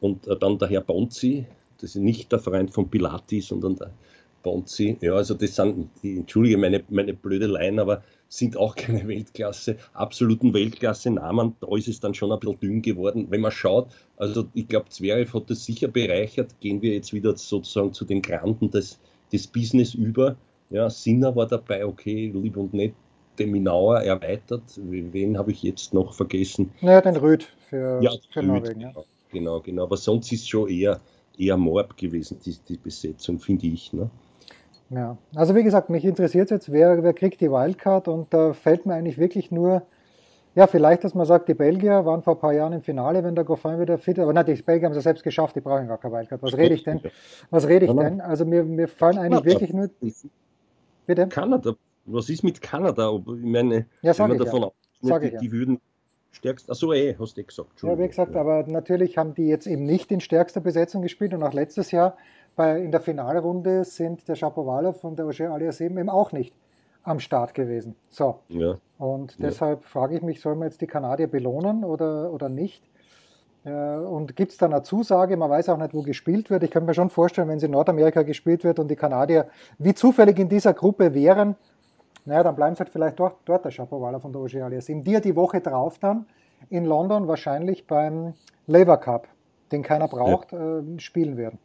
und 0.00 0.42
dann 0.42 0.58
der 0.58 0.68
Herr 0.68 0.80
Bonzi, 0.80 1.46
das 1.80 1.96
ist 1.96 2.02
nicht 2.02 2.30
der 2.30 2.38
Freund 2.40 2.72
von 2.72 2.90
Pilati, 2.90 3.40
sondern 3.40 3.76
der 3.76 3.90
Bonzi. 4.42 4.96
Ja, 5.00 5.14
also 5.14 5.34
das 5.34 5.56
sind, 5.56 5.90
entschuldige 6.02 6.58
meine, 6.58 6.84
meine 6.88 7.14
blöde 7.14 7.46
Line, 7.46 7.80
aber 7.80 8.02
sind 8.28 8.56
auch 8.56 8.74
keine 8.74 9.06
Weltklasse, 9.06 9.76
absoluten 9.92 10.52
Weltklasse-Namen. 10.54 11.56
Da 11.60 11.76
ist 11.76 11.88
es 11.88 12.00
dann 12.00 12.14
schon 12.14 12.32
ein 12.32 12.40
bisschen 12.40 12.60
dünn 12.60 12.82
geworden. 12.82 13.26
Wenn 13.30 13.40
man 13.40 13.52
schaut, 13.52 13.88
also 14.16 14.46
ich 14.54 14.68
glaube, 14.68 14.88
Zverev 14.88 15.32
hat 15.34 15.50
das 15.50 15.64
sicher 15.64 15.88
bereichert. 15.88 16.60
Gehen 16.60 16.82
wir 16.82 16.94
jetzt 16.94 17.12
wieder 17.12 17.36
sozusagen 17.36 17.92
zu 17.92 18.04
den 18.04 18.22
Granden 18.22 18.70
des, 18.70 18.98
des 19.32 19.46
Business 19.46 19.94
über. 19.94 20.36
Ja, 20.70 20.90
Sinner 20.90 21.36
war 21.36 21.46
dabei, 21.46 21.84
okay, 21.86 22.32
lieb 22.34 22.56
und 22.56 22.74
nett. 22.74 22.94
Deminauer 23.38 24.00
erweitert. 24.00 24.62
Wen 24.76 25.36
habe 25.36 25.50
ich 25.50 25.62
jetzt 25.62 25.92
noch 25.92 26.14
vergessen? 26.14 26.70
Naja, 26.80 27.00
den 27.00 27.16
Rüd 27.16 27.48
für, 27.68 28.00
ja, 28.00 28.12
für 28.30 28.40
Rüd, 28.40 28.46
Norwegen. 28.46 28.80
Ja. 28.80 28.90
Genau, 28.90 29.04
genau, 29.32 29.60
genau. 29.60 29.82
Aber 29.84 29.96
sonst 29.96 30.30
ist 30.32 30.42
es 30.42 30.48
schon 30.48 30.68
eher, 30.68 31.00
eher 31.36 31.56
Morb 31.56 31.96
gewesen, 31.96 32.38
die, 32.44 32.56
die 32.68 32.76
Besetzung, 32.76 33.40
finde 33.40 33.66
ich. 33.66 33.92
Ne? 33.92 34.08
Ja, 34.90 35.16
also 35.34 35.54
wie 35.54 35.62
gesagt, 35.62 35.90
mich 35.90 36.04
interessiert 36.04 36.50
jetzt, 36.50 36.70
wer, 36.70 37.02
wer 37.02 37.14
kriegt 37.14 37.40
die 37.40 37.50
Wildcard 37.50 38.08
und 38.08 38.32
da 38.32 38.52
fällt 38.52 38.86
mir 38.86 38.94
eigentlich 38.94 39.18
wirklich 39.18 39.50
nur, 39.50 39.82
ja, 40.54 40.66
vielleicht, 40.66 41.02
dass 41.04 41.14
man 41.14 41.26
sagt, 41.26 41.48
die 41.48 41.54
Belgier 41.54 42.04
waren 42.04 42.22
vor 42.22 42.34
ein 42.34 42.40
paar 42.40 42.52
Jahren 42.52 42.74
im 42.74 42.82
Finale, 42.82 43.24
wenn 43.24 43.34
der 43.34 43.44
Goffin 43.44 43.80
wieder 43.80 43.98
fit 43.98 44.18
ist, 44.18 44.22
aber 44.22 44.32
nein, 44.32 44.46
die 44.46 44.54
Belgier 44.54 44.86
haben 44.86 44.92
es 44.92 44.98
ja 44.98 45.02
selbst 45.02 45.24
geschafft, 45.24 45.56
die 45.56 45.60
brauchen 45.60 45.88
gar 45.88 45.98
keine 45.98 46.14
Wildcard. 46.14 46.42
Was 46.42 46.56
rede 46.56 46.74
ich 46.74 46.84
denn? 46.84 47.00
Was 47.50 47.66
rede 47.66 47.86
ich 47.86 47.92
denn? 47.92 48.20
Also 48.20 48.44
mir, 48.44 48.62
mir 48.62 48.86
fallen 48.86 49.18
eigentlich 49.18 49.42
Kanada. 49.42 49.46
wirklich 49.46 49.72
nur. 49.72 49.90
Bitte? 51.06 51.28
Kanada. 51.28 51.74
Was 52.06 52.28
ist 52.28 52.44
mit 52.44 52.60
Kanada? 52.60 53.10
Ich 53.16 53.44
meine, 53.44 53.86
ja, 54.02 54.16
wenn 54.18 54.28
man 54.28 54.38
davon 54.38 54.62
ja. 54.62 55.14
ausgeht, 55.14 55.32
die, 55.32 55.34
ja. 55.34 55.40
die 55.40 55.52
würden 55.52 55.80
stärkst. 56.32 56.70
Achso, 56.70 56.92
eh, 56.92 57.16
hast 57.18 57.36
du 57.36 57.40
eh 57.40 57.44
gesagt. 57.44 57.82
Ja, 57.82 57.98
wie 57.98 58.06
gesagt, 58.06 58.36
aber 58.36 58.64
natürlich 58.66 59.16
haben 59.16 59.34
die 59.34 59.46
jetzt 59.46 59.66
eben 59.66 59.84
nicht 59.84 60.12
in 60.12 60.20
stärkster 60.20 60.60
Besetzung 60.60 61.02
gespielt 61.02 61.32
und 61.34 61.42
auch 61.42 61.52
letztes 61.52 61.90
Jahr 61.90 62.16
bei, 62.56 62.80
in 62.80 62.90
der 62.90 63.00
Finalrunde 63.00 63.84
sind 63.84 64.26
der 64.28 64.34
Shapovalov 64.34 65.02
und 65.04 65.18
der 65.18 65.26
Ogier 65.26 65.50
Aliassime 65.50 66.00
eben 66.00 66.08
auch 66.08 66.32
nicht 66.32 66.54
am 67.02 67.20
Start 67.20 67.54
gewesen. 67.54 67.96
So. 68.08 68.40
Ja. 68.48 68.78
Und 68.98 69.42
deshalb 69.42 69.82
ja. 69.82 69.86
frage 69.86 70.16
ich 70.16 70.22
mich, 70.22 70.40
sollen 70.40 70.58
wir 70.58 70.66
jetzt 70.66 70.80
die 70.80 70.86
Kanadier 70.86 71.26
belohnen 71.26 71.84
oder, 71.84 72.32
oder 72.32 72.48
nicht? 72.48 72.82
Äh, 73.64 73.96
und 73.96 74.36
gibt 74.36 74.52
es 74.52 74.58
da 74.58 74.66
eine 74.66 74.82
Zusage? 74.82 75.36
Man 75.36 75.50
weiß 75.50 75.68
auch 75.68 75.76
nicht, 75.76 75.94
wo 75.94 76.02
gespielt 76.02 76.50
wird. 76.50 76.62
Ich 76.62 76.70
könnte 76.70 76.86
mir 76.86 76.94
schon 76.94 77.10
vorstellen, 77.10 77.48
wenn 77.48 77.58
es 77.58 77.62
in 77.62 77.72
Nordamerika 77.72 78.22
gespielt 78.22 78.64
wird 78.64 78.78
und 78.78 78.88
die 78.88 78.96
Kanadier 78.96 79.48
wie 79.78 79.94
zufällig 79.94 80.38
in 80.38 80.48
dieser 80.48 80.74
Gruppe 80.74 81.14
wären, 81.14 81.56
naja, 82.24 82.42
dann 82.42 82.56
bleiben 82.56 82.74
sie 82.74 82.80
halt 82.80 82.90
vielleicht 82.90 83.20
dort, 83.20 83.36
dort 83.44 83.64
der 83.64 83.70
Shapovalov 83.70 84.22
von 84.22 84.32
der 84.32 84.40
Ogier 84.40 84.64
Aliassime. 84.64 85.02
Die 85.02 85.20
die 85.20 85.36
Woche 85.36 85.60
drauf 85.60 85.98
dann 85.98 86.26
in 86.70 86.84
London 86.86 87.28
wahrscheinlich 87.28 87.86
beim 87.86 88.34
Labour 88.66 88.96
Cup, 88.96 89.28
den 89.72 89.82
keiner 89.82 90.08
braucht, 90.08 90.52
ja. 90.52 90.78
äh, 90.78 90.98
spielen 90.98 91.36
werden. 91.36 91.58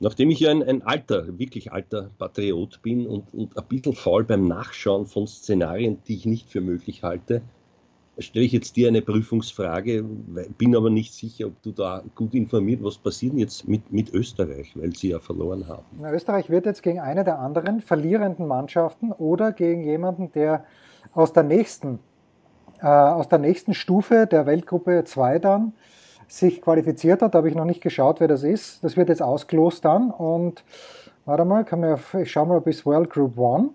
Nachdem 0.00 0.30
ich 0.30 0.40
ja 0.40 0.50
ein, 0.50 0.62
ein 0.62 0.82
alter, 0.82 1.38
wirklich 1.38 1.72
alter 1.72 2.10
Patriot 2.18 2.80
bin 2.82 3.06
und, 3.06 3.34
und 3.34 3.58
ein 3.58 3.64
bisschen 3.64 3.94
faul 3.94 4.24
beim 4.24 4.46
Nachschauen 4.46 5.06
von 5.06 5.26
Szenarien, 5.26 5.98
die 6.06 6.14
ich 6.14 6.26
nicht 6.26 6.50
für 6.50 6.60
möglich 6.60 7.02
halte, 7.02 7.42
stelle 8.18 8.44
ich 8.44 8.52
jetzt 8.52 8.76
dir 8.76 8.88
eine 8.88 9.02
Prüfungsfrage, 9.02 10.04
bin 10.56 10.76
aber 10.76 10.90
nicht 10.90 11.14
sicher, 11.14 11.46
ob 11.46 11.62
du 11.62 11.72
da 11.72 12.02
gut 12.14 12.34
informiert, 12.34 12.82
was 12.82 12.98
passiert 12.98 13.34
jetzt 13.34 13.68
mit, 13.68 13.92
mit 13.92 14.12
Österreich, 14.12 14.72
weil 14.76 14.94
sie 14.94 15.10
ja 15.10 15.20
verloren 15.20 15.68
haben. 15.68 15.84
Na, 16.00 16.12
Österreich 16.12 16.50
wird 16.50 16.66
jetzt 16.66 16.82
gegen 16.82 17.00
eine 17.00 17.24
der 17.24 17.38
anderen 17.38 17.80
verlierenden 17.80 18.46
Mannschaften 18.46 19.12
oder 19.12 19.52
gegen 19.52 19.84
jemanden, 19.84 20.32
der 20.32 20.64
aus 21.12 21.32
der 21.32 21.44
nächsten, 21.44 22.00
äh, 22.80 22.86
aus 22.86 23.28
der 23.28 23.38
nächsten 23.38 23.74
Stufe 23.74 24.26
der 24.26 24.46
Weltgruppe 24.46 25.04
2 25.04 25.38
dann 25.38 25.72
sich 26.28 26.62
qualifiziert 26.62 27.22
hat. 27.22 27.34
Da 27.34 27.38
habe 27.38 27.48
ich 27.48 27.54
noch 27.54 27.64
nicht 27.64 27.80
geschaut, 27.80 28.20
wer 28.20 28.28
das 28.28 28.44
ist. 28.44 28.84
Das 28.84 28.96
wird 28.96 29.08
jetzt 29.08 29.22
ausgelost 29.22 29.84
dann. 29.84 30.10
Und 30.10 30.62
warte 31.24 31.44
mal, 31.44 31.64
kann 31.64 31.80
mir, 31.80 31.98
ich 32.20 32.30
schaue 32.30 32.46
mal 32.46 32.60
bis 32.60 32.86
World 32.86 33.10
Group 33.10 33.36
One. 33.38 33.70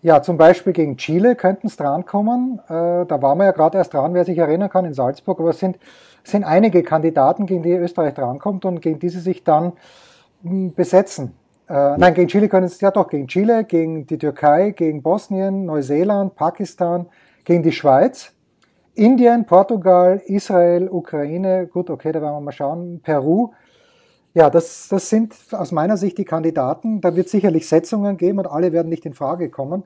Ja, 0.00 0.20
zum 0.20 0.36
Beispiel 0.36 0.72
gegen 0.72 0.96
Chile 0.96 1.36
könnten 1.36 1.68
es 1.68 1.76
drankommen. 1.76 2.58
Äh, 2.66 3.06
da 3.06 3.22
waren 3.22 3.38
wir 3.38 3.44
ja 3.44 3.52
gerade 3.52 3.78
erst 3.78 3.94
dran, 3.94 4.14
wer 4.14 4.24
sich 4.24 4.36
erinnern 4.36 4.68
kann, 4.68 4.84
in 4.84 4.94
Salzburg. 4.94 5.38
Aber 5.38 5.50
es 5.50 5.60
sind, 5.60 5.78
sind 6.24 6.42
einige 6.42 6.82
Kandidaten, 6.82 7.46
gegen 7.46 7.62
die 7.62 7.70
Österreich 7.70 8.14
drankommt 8.14 8.64
und 8.64 8.80
gegen 8.80 8.98
die 8.98 9.10
sie 9.10 9.20
sich 9.20 9.44
dann 9.44 9.74
mh, 10.42 10.50
hm, 10.50 10.74
besetzen. 10.74 11.34
Äh, 11.68 11.96
nein, 11.98 12.14
gegen 12.14 12.28
Chile 12.28 12.48
können 12.48 12.66
es, 12.66 12.80
ja 12.80 12.90
doch, 12.90 13.08
gegen 13.08 13.28
Chile, 13.28 13.62
gegen 13.62 14.06
die 14.06 14.18
Türkei, 14.18 14.70
gegen 14.70 15.02
Bosnien, 15.02 15.66
Neuseeland, 15.66 16.34
Pakistan, 16.34 17.06
gegen 17.44 17.62
die 17.62 17.72
Schweiz. 17.72 18.31
Indien, 18.94 19.46
Portugal, 19.46 20.20
Israel, 20.26 20.88
Ukraine, 20.90 21.66
gut, 21.66 21.88
okay, 21.88 22.12
da 22.12 22.20
werden 22.20 22.34
wir 22.34 22.40
mal 22.40 22.52
schauen, 22.52 23.00
Peru. 23.02 23.52
Ja, 24.34 24.50
das, 24.50 24.88
das 24.88 25.08
sind 25.08 25.34
aus 25.52 25.72
meiner 25.72 25.96
Sicht 25.96 26.18
die 26.18 26.24
Kandidaten. 26.24 27.00
Da 27.00 27.14
wird 27.16 27.28
sicherlich 27.28 27.68
Setzungen 27.68 28.16
geben 28.16 28.38
und 28.38 28.46
alle 28.46 28.72
werden 28.72 28.88
nicht 28.88 29.04
in 29.06 29.14
Frage 29.14 29.50
kommen. 29.50 29.84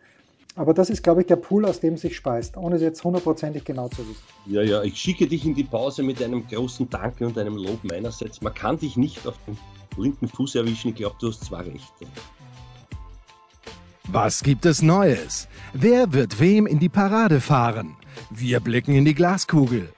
Aber 0.55 0.73
das 0.73 0.88
ist, 0.88 1.03
glaube 1.03 1.21
ich, 1.21 1.27
der 1.27 1.37
Pool, 1.37 1.66
aus 1.66 1.81
dem 1.81 1.97
sich 1.97 2.16
speist, 2.16 2.57
ohne 2.57 2.77
es 2.77 2.83
jetzt 2.83 3.05
hundertprozentig 3.05 3.64
genau 3.64 3.88
zu 3.88 3.99
wissen. 4.09 4.23
Ja, 4.47 4.62
ja, 4.62 4.83
ich 4.83 4.97
schicke 4.97 5.27
dich 5.27 5.45
in 5.45 5.55
die 5.55 5.64
Pause 5.64 6.03
mit 6.03 6.23
einem 6.23 6.47
großen 6.47 6.88
Danke 6.88 7.27
und 7.27 7.37
einem 7.37 7.57
Lob 7.57 7.85
meinerseits. 7.85 8.40
Man 8.40 8.55
kann 8.55 8.79
dich 8.79 8.97
nicht 8.97 9.27
auf 9.27 9.35
den 9.47 9.59
linken 10.03 10.29
Fuß 10.29 10.55
erwischen. 10.55 10.88
Ich 10.88 10.97
glaube, 10.97 11.16
du 11.21 11.29
hast 11.29 11.45
zwei 11.45 11.61
Rechte. 11.61 12.07
Was 14.09 14.42
gibt 14.42 14.64
es 14.64 14.81
Neues? 14.81 15.49
Wer 15.75 16.12
wird 16.12 16.40
wem 16.40 16.66
in 16.66 16.79
die 16.79 16.88
Parade 16.88 17.40
fahren? 17.40 17.97
Wir 18.31 18.61
blicken 18.61 18.94
in 18.94 19.05
die 19.05 19.14
Glaskugel. 19.14 19.92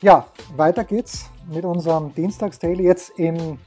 Ja, 0.00 0.26
weiter 0.56 0.84
geht's 0.84 1.30
mit 1.52 1.64
unserem 1.64 2.14
Dienstagsdaily 2.14 2.84
jetzt 2.84 3.10
in 3.18 3.58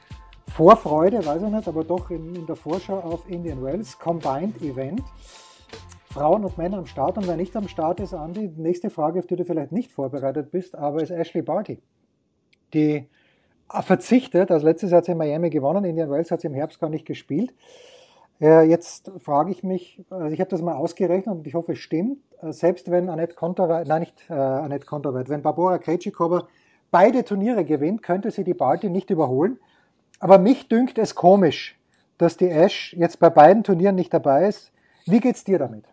Vorfreude, 0.48 1.24
weiß 1.24 1.42
ich 1.42 1.48
nicht, 1.48 1.68
aber 1.68 1.84
doch 1.84 2.10
in, 2.10 2.34
in 2.34 2.46
der 2.46 2.56
Vorschau 2.56 2.98
auf 2.98 3.28
Indian 3.28 3.62
Wells 3.62 3.98
Combined 3.98 4.60
Event. 4.62 5.02
Frauen 6.12 6.44
und 6.44 6.58
Männer 6.58 6.78
am 6.78 6.86
Start 6.86 7.16
und 7.16 7.26
wer 7.26 7.36
nicht 7.36 7.56
am 7.56 7.68
Start 7.68 7.98
ist, 8.00 8.12
Andi, 8.12 8.50
nächste 8.56 8.90
Frage, 8.90 9.18
auf 9.18 9.26
die 9.26 9.36
du 9.36 9.44
vielleicht 9.44 9.72
nicht 9.72 9.90
vorbereitet 9.90 10.50
bist, 10.50 10.74
aber 10.74 11.02
ist 11.02 11.10
Ashley 11.10 11.40
Barty. 11.40 11.80
Die 12.74 13.08
verzichtet, 13.80 14.50
also 14.50 14.66
letztes 14.66 14.90
Jahr 14.90 14.98
hat 14.98 15.06
sie 15.06 15.12
in 15.12 15.18
Miami 15.18 15.48
gewonnen, 15.48 15.84
Indian 15.84 16.10
Wells 16.10 16.30
hat 16.30 16.42
sie 16.42 16.48
im 16.48 16.54
Herbst 16.54 16.80
gar 16.80 16.90
nicht 16.90 17.06
gespielt. 17.06 17.54
Äh, 18.42 18.64
jetzt 18.64 19.12
frage 19.18 19.52
ich 19.52 19.62
mich, 19.62 20.00
also 20.10 20.34
ich 20.34 20.40
habe 20.40 20.50
das 20.50 20.60
mal 20.62 20.74
ausgerechnet 20.74 21.36
und 21.36 21.46
ich 21.46 21.54
hoffe, 21.54 21.72
es 21.72 21.78
stimmt. 21.78 22.18
Äh, 22.42 22.52
selbst 22.52 22.90
wenn 22.90 23.08
Annette 23.08 23.36
Konterweit, 23.36 23.86
nein, 23.86 24.00
nicht 24.00 24.24
äh, 24.28 24.32
Annette 24.32 24.84
Konterweit, 24.84 25.28
wenn 25.28 25.42
Barbara 25.42 25.78
Krejcikova 25.78 26.48
beide 26.90 27.24
Turniere 27.24 27.64
gewinnt, 27.64 28.02
könnte 28.02 28.32
sie 28.32 28.42
die 28.42 28.52
Balti 28.54 28.90
nicht 28.90 29.10
überholen. 29.10 29.58
Aber 30.18 30.38
mich 30.38 30.66
dünkt 30.68 30.98
es 30.98 31.14
komisch, 31.14 31.78
dass 32.18 32.36
die 32.36 32.48
Ash 32.48 32.94
jetzt 32.98 33.20
bei 33.20 33.30
beiden 33.30 33.62
Turnieren 33.62 33.94
nicht 33.94 34.12
dabei 34.12 34.48
ist. 34.48 34.72
Wie 35.06 35.20
geht's 35.20 35.44
dir 35.44 35.60
damit? 35.60 35.84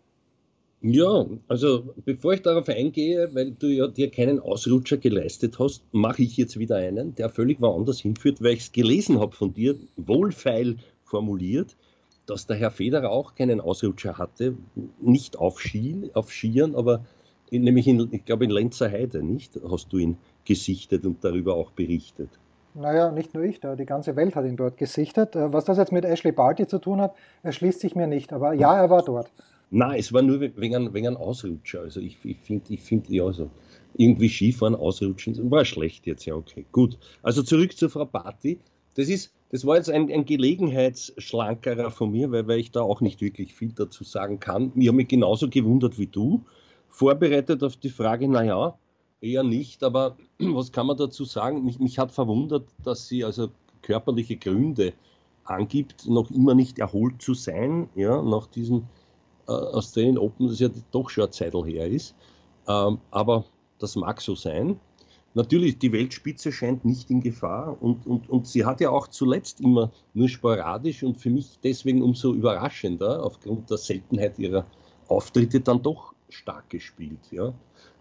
Ja, 0.82 1.26
also 1.48 1.94
bevor 2.04 2.34
ich 2.34 2.42
darauf 2.42 2.68
eingehe, 2.68 3.30
weil 3.36 3.52
du 3.52 3.68
ja 3.68 3.88
dir 3.88 4.10
keinen 4.10 4.40
Ausrutscher 4.40 4.98
geleistet 4.98 5.60
hast, 5.60 5.84
mache 5.92 6.24
ich 6.24 6.38
jetzt 6.38 6.58
wieder 6.58 6.78
einen, 6.78 7.14
der 7.14 7.30
völlig 7.30 7.62
woanders 7.62 8.00
hinführt, 8.00 8.42
weil 8.42 8.54
ich 8.54 8.62
es 8.62 8.72
gelesen 8.72 9.20
habe 9.20 9.36
von 9.36 9.54
dir, 9.54 9.76
wohlfeil 9.98 10.78
formuliert 11.04 11.76
dass 12.30 12.48
der 12.48 12.58
Herr 12.58 12.72
Federer 12.72 13.10
auch 13.10 13.36
keinen 13.36 13.60
Ausrutscher 13.62 14.18
hatte, 14.18 14.56
nicht 15.02 15.38
auf, 15.38 15.60
Ski, 15.60 16.12
auf 16.14 16.32
Skiern, 16.32 16.76
aber 16.76 17.06
in, 17.50 17.64
nämlich 17.64 17.88
in, 17.88 18.08
ich 18.12 18.26
glaube 18.26 18.46
in 18.46 18.52
Lenzer 18.52 18.92
Heide, 18.92 19.24
nicht? 19.24 19.60
Hast 19.70 19.92
du 19.92 19.98
ihn 19.98 20.18
gesichtet 20.46 21.06
und 21.06 21.24
darüber 21.24 21.56
auch 21.56 21.72
berichtet? 21.72 22.30
Naja, 22.76 23.12
nicht 23.12 23.34
nur 23.34 23.44
ich, 23.44 23.60
die 23.60 23.86
ganze 23.86 24.16
Welt 24.16 24.36
hat 24.36 24.46
ihn 24.46 24.56
dort 24.56 24.78
gesichtet. 24.78 25.36
Äh, 25.36 25.52
was 25.52 25.66
das 25.66 25.78
jetzt 25.78 25.92
mit 25.92 26.06
Ashley 26.06 26.32
Barty 26.32 26.68
zu 26.68 26.80
tun 26.80 27.02
hat, 27.02 27.16
erschließt 27.44 27.80
sich 27.80 27.96
mir 27.96 28.08
nicht. 28.08 28.32
Aber 28.32 28.54
ja, 28.54 28.78
er 28.78 28.90
war 28.90 29.04
dort. 29.04 29.32
Nein, 29.72 30.00
es 30.00 30.14
war 30.14 30.22
nur 30.22 30.40
wegen, 30.40 30.76
einem 30.76 31.18
Ausrutscher. 31.18 31.82
Also 31.82 32.00
ich, 32.00 32.18
ich 32.24 32.38
finde, 32.38 32.66
ich 32.70 32.82
find, 32.82 33.10
ja, 33.10 33.32
so 33.32 33.50
irgendwie 33.96 34.30
Skifahren, 34.30 34.76
Ausrutschen, 34.76 35.50
war 35.50 35.66
schlecht 35.66 36.06
jetzt, 36.06 36.26
ja, 36.26 36.36
okay, 36.36 36.66
gut. 36.72 36.98
Also 37.24 37.44
zurück 37.44 37.76
zur 37.76 37.90
Frau 37.90 38.06
Barty. 38.06 38.60
Das 38.96 39.10
ist 39.10 39.32
das 39.50 39.66
war 39.66 39.78
jetzt 39.78 39.90
ein, 39.90 40.12
ein 40.12 40.26
Gelegenheitsschlankerer 40.26 41.92
von 41.92 42.12
mir, 42.12 42.32
weil, 42.32 42.48
weil 42.48 42.60
ich 42.60 42.72
da 42.72 42.82
auch 42.82 43.02
nicht 43.02 43.20
wirklich 43.22 43.54
viel 43.54 43.72
dazu 43.72 44.04
sagen 44.04 44.40
kann. 44.40 44.72
Ich 44.76 44.88
habe 44.88 44.98
mich 44.98 45.08
genauso 45.08 45.50
gewundert 45.50 45.98
wie 45.98 46.08
du, 46.08 46.44
vorbereitet 46.90 47.64
auf 47.64 47.76
die 47.76 47.90
Frage, 47.90 48.28
naja, 48.28 48.78
eher 49.22 49.44
nicht, 49.44 49.84
aber 49.84 50.18
was 50.40 50.72
kann 50.72 50.88
man 50.88 50.98
dazu 50.98 51.26
sagen? 51.26 51.66
Mich, 51.66 51.80
mich 51.80 51.98
hat 51.98 52.12
verwundert, 52.12 52.68
dass 52.84 53.08
sie 53.08 53.24
also 53.24 53.50
körperliche 53.82 54.38
Gründe 54.38 54.94
angibt, 55.46 56.08
noch 56.08 56.30
immer 56.30 56.54
nicht 56.54 56.78
erholt 56.78 57.22
zu 57.22 57.34
sein, 57.34 57.90
ja, 57.96 58.22
nach 58.22 58.46
diesem 58.48 58.88
äh, 59.48 59.52
Australian 59.52 60.20
Open, 60.20 60.48
das 60.48 60.60
ja 60.60 60.70
doch 60.92 61.10
schon 61.10 61.24
eine 61.24 61.32
Zeit 61.32 61.54
her 61.54 61.88
ist. 61.88 62.14
Ähm, 62.68 63.00
aber 63.10 63.46
das 63.80 63.96
mag 63.96 64.22
so 64.22 64.36
sein 64.36 64.80
natürlich, 65.34 65.80
die 65.80 65.92
Weltspitze 65.92 66.52
scheint 66.52 66.86
nicht 66.86 67.10
in 67.10 67.22
Gefahr 67.22 67.78
und, 67.82 68.06
und, 68.08 68.30
und 68.30 68.48
sie 68.48 68.66
hat 68.66 68.82
ja 68.82 68.90
auch 68.90 69.08
zuletzt 69.08 69.62
immer 69.62 69.92
nur 70.14 70.30
sporadisch 70.30 71.04
und 71.04 71.18
für 71.18 71.30
mich 71.30 71.60
deswegen 71.64 72.02
umso 72.02 72.34
überraschender 72.34 73.24
aufgrund 73.24 73.70
der 73.70 73.78
Seltenheit 73.78 74.40
ihrer 74.40 74.66
Auftritte 75.08 75.62
dann 75.62 75.82
doch 75.82 76.14
stark 76.30 76.70
gespielt. 76.70 77.20
Ja. 77.32 77.54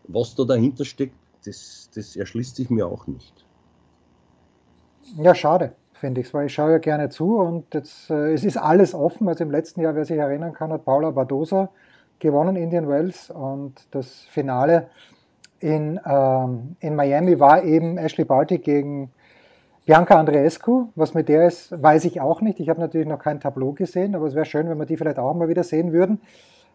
Was 0.04 0.34
da 0.34 0.44
dahinter 0.44 0.84
steckt, 0.84 1.14
das, 1.44 1.90
das 1.94 2.16
erschließt 2.16 2.56
sich 2.56 2.70
mir 2.70 2.86
auch 2.86 3.06
nicht. 3.06 3.44
Ja, 5.16 5.34
schade, 5.34 5.72
finde 5.92 6.20
ich, 6.20 6.32
weil 6.34 6.46
ich 6.46 6.54
schaue 6.54 6.72
ja 6.72 6.78
gerne 6.78 7.08
zu 7.08 7.38
und 7.38 7.72
jetzt, 7.74 8.10
äh, 8.10 8.32
es 8.32 8.44
ist 8.44 8.56
alles 8.56 8.94
offen. 8.94 9.28
Also 9.28 9.44
im 9.44 9.50
letzten 9.50 9.80
Jahr, 9.80 9.94
wer 9.94 10.04
sich 10.04 10.18
erinnern 10.18 10.52
kann, 10.52 10.70
hat 10.70 10.84
Paula 10.84 11.10
Badosa 11.10 11.70
gewonnen, 12.18 12.56
Indian 12.56 12.88
Wells 12.88 13.30
und 13.30 13.86
das 13.90 14.24
Finale 14.30 14.88
in, 15.60 16.00
ähm, 16.06 16.76
in 16.80 16.94
Miami 16.94 17.38
war 17.40 17.62
eben 17.64 17.98
Ashley 17.98 18.24
Barty 18.24 18.58
gegen 18.58 19.10
Bianca 19.86 20.18
Andreescu. 20.18 20.88
Was 20.94 21.14
mit 21.14 21.28
der 21.28 21.46
ist, 21.46 21.82
weiß 21.82 22.04
ich 22.04 22.20
auch 22.20 22.40
nicht. 22.40 22.60
Ich 22.60 22.68
habe 22.68 22.80
natürlich 22.80 23.06
noch 23.06 23.18
kein 23.18 23.40
Tableau 23.40 23.72
gesehen, 23.72 24.14
aber 24.14 24.26
es 24.26 24.34
wäre 24.34 24.44
schön, 24.44 24.68
wenn 24.68 24.78
wir 24.78 24.86
die 24.86 24.96
vielleicht 24.96 25.18
auch 25.18 25.34
mal 25.34 25.48
wieder 25.48 25.64
sehen 25.64 25.92
würden. 25.92 26.20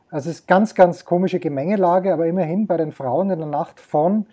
Also 0.10 0.30
es 0.30 0.40
ist 0.40 0.48
ganz, 0.48 0.76
ganz 0.76 1.06
komische 1.06 1.40
Gemengelage, 1.40 2.14
aber 2.14 2.28
immerhin 2.28 2.68
bei 2.68 2.78
den 2.78 2.92
Frauen 2.92 3.30
in 3.32 3.40
der 3.40 3.48
Nacht 3.48 3.80
von 3.80 4.26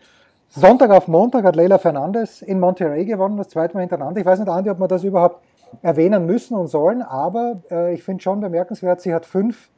Sonntag 0.48 0.90
auf 0.90 1.08
Montag 1.08 1.44
hat 1.44 1.56
Leila 1.56 1.78
Fernandes 1.78 2.42
in 2.42 2.58
Monterrey 2.58 3.04
gewonnen, 3.04 3.36
das 3.36 3.48
zweite 3.48 3.74
Mal 3.74 3.80
hintereinander. 3.80 4.20
Ich 4.20 4.26
weiß 4.26 4.40
nicht, 4.40 4.48
Andi, 4.48 4.68
ob 4.68 4.80
wir 4.80 4.88
das 4.88 5.04
überhaupt 5.04 5.42
erwähnen 5.80 6.26
müssen 6.26 6.54
und 6.56 6.66
sollen, 6.66 7.02
aber 7.02 7.62
äh, 7.70 7.94
ich 7.94 8.02
finde 8.02 8.22
schon 8.22 8.40
bemerkenswert, 8.40 9.00
sie 9.00 9.14
hat 9.14 9.24
fünf 9.24 9.70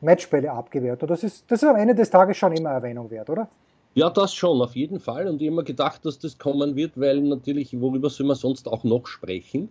Matchbälle 0.00 0.52
abgewehrt. 0.52 1.02
Und 1.02 1.10
das 1.10 1.24
ist, 1.24 1.50
das 1.50 1.62
ist 1.62 1.68
am 1.68 1.76
Ende 1.76 1.94
des 1.94 2.10
Tages 2.10 2.36
schon 2.36 2.52
immer 2.52 2.70
Erwähnung 2.70 3.10
wert, 3.10 3.30
oder? 3.30 3.48
Ja, 3.94 4.08
das 4.08 4.34
schon, 4.34 4.60
auf 4.62 4.74
jeden 4.74 5.00
Fall. 5.00 5.28
Und 5.28 5.42
ich 5.42 5.48
habe 5.48 5.56
mir 5.56 5.64
gedacht, 5.64 6.04
dass 6.04 6.18
das 6.18 6.38
kommen 6.38 6.76
wird, 6.76 6.98
weil 6.98 7.20
natürlich, 7.20 7.78
worüber 7.78 8.08
soll 8.08 8.26
man 8.26 8.36
sonst 8.36 8.66
auch 8.68 8.84
noch 8.84 9.06
sprechen? 9.06 9.68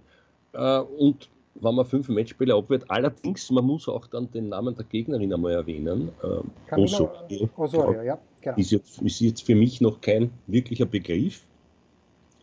Äh, 0.53 0.79
und 0.79 1.29
wenn 1.55 1.75
man 1.75 1.86
fünf 1.86 2.07
Matchspiele 2.07 2.55
abwehrt, 2.55 2.86
allerdings, 2.89 3.49
man 3.51 3.65
muss 3.65 3.88
auch 3.88 4.07
dann 4.07 4.31
den 4.31 4.49
Namen 4.49 4.75
der 4.75 4.86
Gegnerin 4.86 5.34
einmal 5.34 5.53
erwähnen. 5.53 6.10
Äh, 6.23 6.75
Osorio, 6.75 7.49
Osorio 7.57 8.01
ja, 8.03 8.19
genau. 8.41 8.57
ist, 8.57 8.71
jetzt, 8.71 9.01
ist 9.01 9.19
jetzt 9.19 9.43
für 9.43 9.55
mich 9.55 9.81
noch 9.81 10.01
kein 10.01 10.31
wirklicher 10.47 10.86
Begriff, 10.86 11.43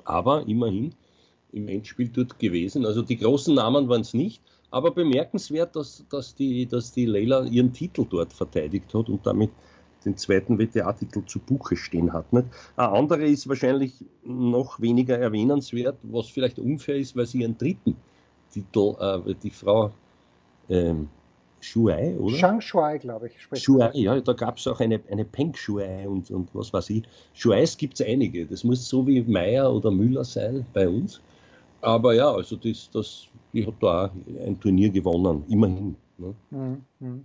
aber 0.04 0.46
immerhin 0.46 0.94
im 1.52 1.68
Endspiel 1.68 2.08
dort 2.08 2.38
gewesen. 2.38 2.84
Also 2.84 3.02
die 3.02 3.16
großen 3.16 3.54
Namen 3.54 3.88
waren 3.88 4.02
es 4.02 4.14
nicht, 4.14 4.42
aber 4.70 4.90
bemerkenswert, 4.90 5.74
dass, 5.76 6.04
dass, 6.10 6.34
die, 6.34 6.66
dass 6.66 6.92
die 6.92 7.06
Leila 7.06 7.44
ihren 7.44 7.72
Titel 7.72 8.04
dort 8.08 8.32
verteidigt 8.32 8.92
hat 8.92 9.08
und 9.08 9.26
damit 9.26 9.50
den 10.04 10.16
zweiten 10.16 10.58
WTA-Titel 10.58 11.24
zu 11.26 11.38
Buche 11.38 11.76
stehen 11.76 12.12
hat. 12.12 12.32
Nicht? 12.32 12.46
Eine 12.76 12.88
andere 12.90 13.26
ist 13.26 13.48
wahrscheinlich 13.48 14.04
noch 14.24 14.80
weniger 14.80 15.18
erwähnenswert, 15.18 15.96
was 16.02 16.28
vielleicht 16.28 16.58
unfair 16.58 16.96
ist, 16.96 17.16
weil 17.16 17.26
sie 17.26 17.40
ihren 17.40 17.58
dritten 17.58 17.96
Titel, 18.52 18.94
äh, 19.00 19.34
die 19.42 19.50
Frau 19.50 19.92
ähm, 20.68 21.08
Shuai, 21.60 22.16
oder? 22.18 22.36
Shang 22.36 22.60
Shuai, 22.60 22.98
glaube 22.98 23.28
ich. 23.28 23.60
Shuai, 23.60 23.90
ja, 23.94 24.20
da 24.20 24.32
gab 24.32 24.58
es 24.58 24.66
auch 24.66 24.80
eine, 24.80 25.00
eine 25.10 25.24
Peng 25.24 25.54
Shuai 25.54 26.06
und, 26.08 26.30
und 26.30 26.48
was 26.54 26.72
weiß 26.72 26.90
ich. 26.90 27.02
Shuais 27.34 27.76
gibt 27.76 28.00
es 28.00 28.06
einige. 28.06 28.46
Das 28.46 28.64
muss 28.64 28.88
so 28.88 29.06
wie 29.06 29.20
Meier 29.22 29.72
oder 29.72 29.90
Müller 29.90 30.24
sein 30.24 30.64
bei 30.72 30.88
uns. 30.88 31.20
Aber 31.80 32.14
ja, 32.14 32.30
also 32.30 32.56
das, 32.56 32.90
das, 32.92 33.26
die 33.52 33.66
hat 33.66 33.74
da 33.80 34.06
auch 34.06 34.10
ein 34.44 34.58
Turnier 34.60 34.90
gewonnen, 34.90 35.44
immerhin. 35.48 35.96
Ne? 36.18 36.34
Mhm. 36.50 37.24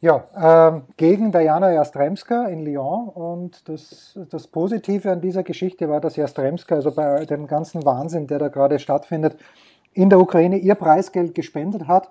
Ja, 0.00 0.76
äh, 0.76 0.80
gegen 0.96 1.32
Diana 1.32 1.72
Jastremska 1.72 2.46
in 2.48 2.64
Lyon. 2.64 3.08
Und 3.08 3.68
das, 3.68 4.18
das 4.30 4.46
Positive 4.46 5.10
an 5.10 5.20
dieser 5.20 5.42
Geschichte 5.42 5.88
war, 5.88 6.00
dass 6.00 6.16
Jastremska, 6.16 6.74
also 6.74 6.92
bei 6.92 7.24
dem 7.24 7.46
ganzen 7.46 7.84
Wahnsinn, 7.84 8.26
der 8.26 8.38
da 8.38 8.48
gerade 8.48 8.78
stattfindet, 8.78 9.36
in 9.92 10.10
der 10.10 10.20
Ukraine 10.20 10.58
ihr 10.58 10.74
Preisgeld 10.74 11.34
gespendet 11.34 11.88
hat. 11.88 12.10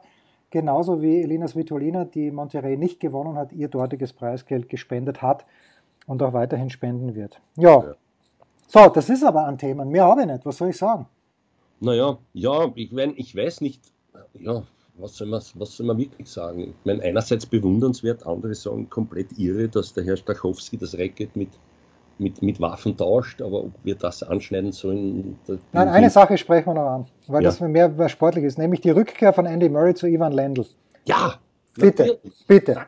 Genauso 0.50 1.02
wie 1.02 1.22
Elina 1.22 1.48
Svitolina, 1.48 2.06
die 2.06 2.32
Monterrey 2.32 2.78
nicht 2.78 3.00
gewonnen 3.00 3.38
hat, 3.38 3.52
ihr 3.52 3.68
dortiges 3.68 4.14
Preisgeld 4.14 4.70
gespendet 4.70 5.22
hat 5.22 5.46
und 6.06 6.22
auch 6.22 6.34
weiterhin 6.34 6.70
spenden 6.70 7.16
wird. 7.16 7.40
Ja. 7.58 7.84
ja. 7.84 7.96
So, 8.68 8.90
das 8.90 9.10
ist 9.10 9.24
aber 9.24 9.46
ein 9.46 9.58
Thema. 9.58 9.86
Mehr 9.86 10.06
habe 10.06 10.22
ich 10.22 10.28
nicht. 10.28 10.46
Was 10.46 10.58
soll 10.58 10.70
ich 10.70 10.78
sagen? 10.78 11.08
Naja, 11.80 12.18
ja, 12.34 12.72
ich, 12.76 12.92
mein, 12.92 13.14
ich 13.18 13.36
weiß 13.36 13.62
nicht, 13.62 13.82
ja, 14.40 14.64
was 14.96 15.16
soll, 15.16 15.28
man, 15.28 15.42
was 15.56 15.76
soll 15.76 15.88
man 15.88 15.98
wirklich 15.98 16.30
sagen? 16.30 16.62
Ich 16.62 16.86
meine, 16.86 17.02
einerseits 17.02 17.46
bewundernswert, 17.46 18.26
andere 18.26 18.54
sagen 18.54 18.90
komplett 18.90 19.38
irre, 19.38 19.68
dass 19.68 19.94
der 19.94 20.04
Herr 20.04 20.18
Stachowski 20.18 20.78
das 20.78 20.98
Racket 20.98 21.36
mit, 21.36 21.50
mit, 22.20 22.42
mit 22.42 22.60
Waffen 22.60 22.96
tauscht, 22.96 23.42
aber 23.42 23.66
ob 23.66 23.72
wir 23.84 23.96
das 23.96 24.22
anschneiden 24.22 24.72
sollen. 24.72 25.40
Nein, 25.72 25.88
eine 25.88 26.10
Sache 26.10 26.38
sprechen 26.38 26.68
wir 26.68 26.76
noch 26.76 26.90
an, 26.90 27.06
weil 27.28 27.44
ja. 27.44 27.50
das 27.50 27.60
mehr, 27.60 27.90
mehr 27.90 28.10
sportlich 28.10 28.46
ist, 28.46 28.58
nämlich 28.58 28.82
die 28.82 28.92
Rückkehr 28.92 29.34
von 29.34 29.46
Andy 29.46 29.70
Murray 29.70 29.96
zu 29.96 30.08
Ivan 30.08 30.34
Lendl. 30.34 30.66
Ja, 31.06 31.40
bitte, 31.74 32.04
natürlich. 32.04 32.46
bitte. 32.48 32.86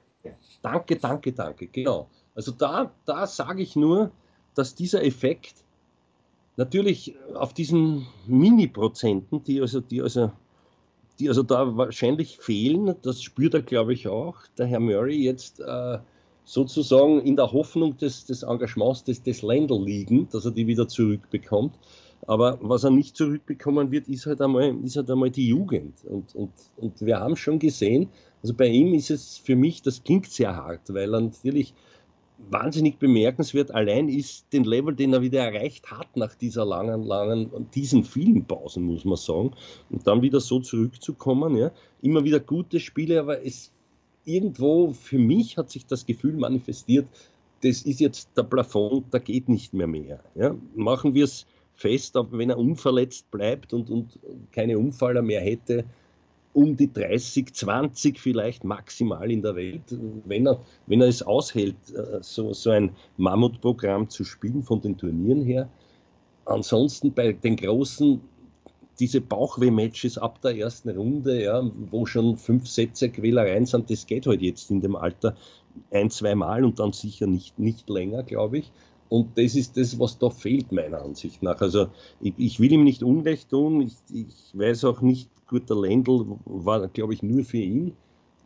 Danke, 0.61 0.95
danke, 0.95 1.31
danke, 1.31 1.67
genau. 1.67 2.07
Also 2.33 2.51
da, 2.51 2.91
da 3.05 3.27
sage 3.27 3.61
ich 3.61 3.75
nur, 3.75 4.11
dass 4.55 4.73
dieser 4.73 5.03
Effekt 5.03 5.53
natürlich 6.57 7.15
auf 7.33 7.53
diesen 7.53 8.07
Mini-Prozenten, 8.25 9.43
die 9.43 9.61
also, 9.61 9.81
die 9.81 10.01
also 10.01 10.31
die 11.19 11.30
also 11.30 11.43
da 11.43 11.78
wahrscheinlich 11.78 12.38
fehlen. 12.38 12.95
Das 13.01 13.21
spürt 13.21 13.54
er, 13.54 13.62
glaube 13.62 13.93
ich, 13.93 14.08
auch. 14.08 14.36
Der 14.58 14.65
Herr 14.65 14.80
Murray 14.80 15.23
jetzt 15.23 15.60
äh, 15.60 15.97
sozusagen 16.43 17.21
in 17.21 17.36
der 17.36 17.51
Hoffnung 17.51 17.97
des, 17.97 18.25
des 18.25 18.43
Engagements 18.43 19.04
des, 19.04 19.23
des 19.23 19.41
Ländl 19.41 19.84
liegen, 19.84 20.30
dass 20.32 20.45
er 20.45 20.51
die 20.51 20.67
wieder 20.67 20.88
zurückbekommt. 20.88 21.73
Aber 22.28 22.58
was 22.62 22.84
er 22.84 22.91
nicht 22.91 23.15
zurückbekommen 23.15 23.91
wird, 23.91 24.08
ist 24.08 24.25
halt 24.25 24.41
einmal, 24.41 24.75
ist 24.84 24.95
halt 24.95 25.10
einmal 25.12 25.30
die 25.30 25.47
Jugend. 25.47 26.04
Und, 26.06 26.36
und, 26.36 26.51
und 26.78 27.01
wir 27.01 27.19
haben 27.19 27.36
schon 27.36 27.60
gesehen, 27.60 28.10
also 28.41 28.54
bei 28.54 28.67
ihm 28.67 28.93
ist 28.93 29.12
es 29.12 29.38
für 29.38 29.56
mich, 29.56 29.82
das 29.82 30.04
klingt 30.04 30.28
sehr 30.28 30.56
hart, 30.56 30.93
weil 30.93 31.13
er 31.13 31.21
natürlich 31.21 31.73
wahnsinnig 32.49 32.97
bemerkenswert 32.97 33.71
allein 33.71 34.10
ist 34.10 34.51
den 34.53 34.63
Level, 34.63 34.95
den 34.95 35.13
er 35.13 35.21
wieder 35.21 35.41
erreicht 35.41 35.91
hat 35.91 36.15
nach 36.17 36.36
dieser 36.36 36.65
langen, 36.65 37.03
langen, 37.03 37.69
diesen 37.73 38.03
vielen 38.03 38.45
Pausen, 38.45 38.84
muss 38.84 39.05
man 39.05 39.17
sagen. 39.17 39.51
Und 39.89 40.08
dann 40.08 40.21
wieder 40.21 40.39
so 40.39 40.60
zurückzukommen, 40.60 41.58
ja. 41.58 41.71
Immer 42.01 42.23
wieder 42.23 42.39
gute 42.39 42.79
Spiele, 42.79 43.19
aber 43.19 43.45
es 43.45 43.71
irgendwo 44.25 44.93
für 44.93 45.19
mich 45.19 45.58
hat 45.58 45.69
sich 45.69 45.86
das 45.86 46.05
Gefühl 46.05 46.34
manifestiert, 46.34 47.08
das 47.63 47.81
ist 47.84 47.99
jetzt 47.99 48.29
der 48.36 48.43
Plafond, 48.43 49.05
da 49.12 49.19
geht 49.19 49.49
nicht 49.49 49.73
mehr 49.73 49.88
mehr. 49.88 50.19
Ja. 50.36 50.55
Machen 50.75 51.13
wir 51.13 51.23
es 51.23 51.45
fest, 51.73 52.15
wenn 52.31 52.49
er 52.49 52.58
unverletzt 52.58 53.29
bleibt 53.31 53.73
und, 53.73 53.89
und 53.89 54.19
keine 54.51 54.77
Unfaller 54.77 55.21
mehr 55.21 55.41
hätte, 55.41 55.86
um 56.55 56.77
die 56.77 56.91
30, 56.91 57.53
20 57.53 58.17
vielleicht 58.17 58.63
maximal 58.63 59.29
in 59.29 59.41
der 59.41 59.57
Welt, 59.57 59.83
wenn 60.23 60.47
er, 60.47 60.61
wenn 60.87 61.01
er 61.01 61.09
es 61.09 61.21
aushält, 61.21 61.75
äh, 61.93 62.19
so, 62.21 62.53
so 62.53 62.69
ein 62.69 62.91
Mammutprogramm 63.17 64.09
zu 64.09 64.23
spielen 64.23 64.63
von 64.63 64.79
den 64.79 64.97
Turnieren 64.97 65.43
her. 65.43 65.67
Ansonsten 66.45 67.13
bei 67.13 67.33
den 67.33 67.57
großen, 67.57 68.21
diese 69.01 69.19
Bauchweh-Matches 69.19 70.17
ab 70.17 70.41
der 70.41 70.55
ersten 70.55 70.91
Runde, 70.91 71.43
ja, 71.43 71.69
wo 71.91 72.05
schon 72.05 72.37
fünf 72.37 72.69
Sätze 72.69 73.09
Quälereien 73.09 73.65
sind, 73.65 73.89
das 73.91 74.05
geht 74.05 74.25
halt 74.25 74.41
jetzt 74.41 74.71
in 74.71 74.79
dem 74.79 74.95
Alter 74.95 75.35
ein, 75.91 76.09
zwei 76.09 76.35
Mal 76.35 76.63
und 76.63 76.79
dann 76.79 76.93
sicher 76.93 77.27
nicht, 77.27 77.59
nicht 77.59 77.89
länger, 77.89 78.23
glaube 78.23 78.59
ich. 78.59 78.71
Und 79.09 79.37
das 79.37 79.55
ist 79.55 79.75
das, 79.75 79.99
was 79.99 80.19
da 80.19 80.29
fehlt, 80.29 80.71
meiner 80.71 81.01
Ansicht 81.01 81.43
nach. 81.43 81.59
Also 81.59 81.87
ich, 82.21 82.33
ich 82.37 82.59
will 82.61 82.71
ihm 82.71 82.85
nicht 82.85 83.03
Unrecht 83.03 83.49
tun. 83.49 83.81
Ich, 83.81 83.95
ich 84.13 84.57
weiß 84.57 84.85
auch 84.85 85.01
nicht, 85.01 85.29
gut, 85.47 85.69
der 85.69 85.77
Lendl 85.77 86.25
war, 86.45 86.88
glaube 86.88 87.13
ich, 87.13 87.23
nur 87.23 87.43
für 87.43 87.58
ihn 87.58 87.95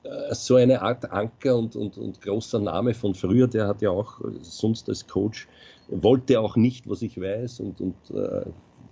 äh, 0.04 0.34
so 0.34 0.56
eine 0.56 0.82
Art 0.82 1.12
Anker 1.12 1.58
und, 1.58 1.76
und, 1.76 1.98
und 1.98 2.22
großer 2.22 2.60
Name 2.60 2.94
von 2.94 3.14
früher. 3.16 3.48
Der 3.48 3.68
hat 3.68 3.82
ja 3.82 3.90
auch 3.90 4.22
äh, 4.22 4.32
sonst 4.42 4.90
als 4.90 5.08
Coach, 5.08 5.48
wollte 5.90 6.40
auch 6.40 6.56
nicht, 6.56 6.90
was 6.90 7.02
ich 7.02 7.20
weiß. 7.20 7.60
Und, 7.60 7.82
und 7.82 7.96
äh, 8.12 8.46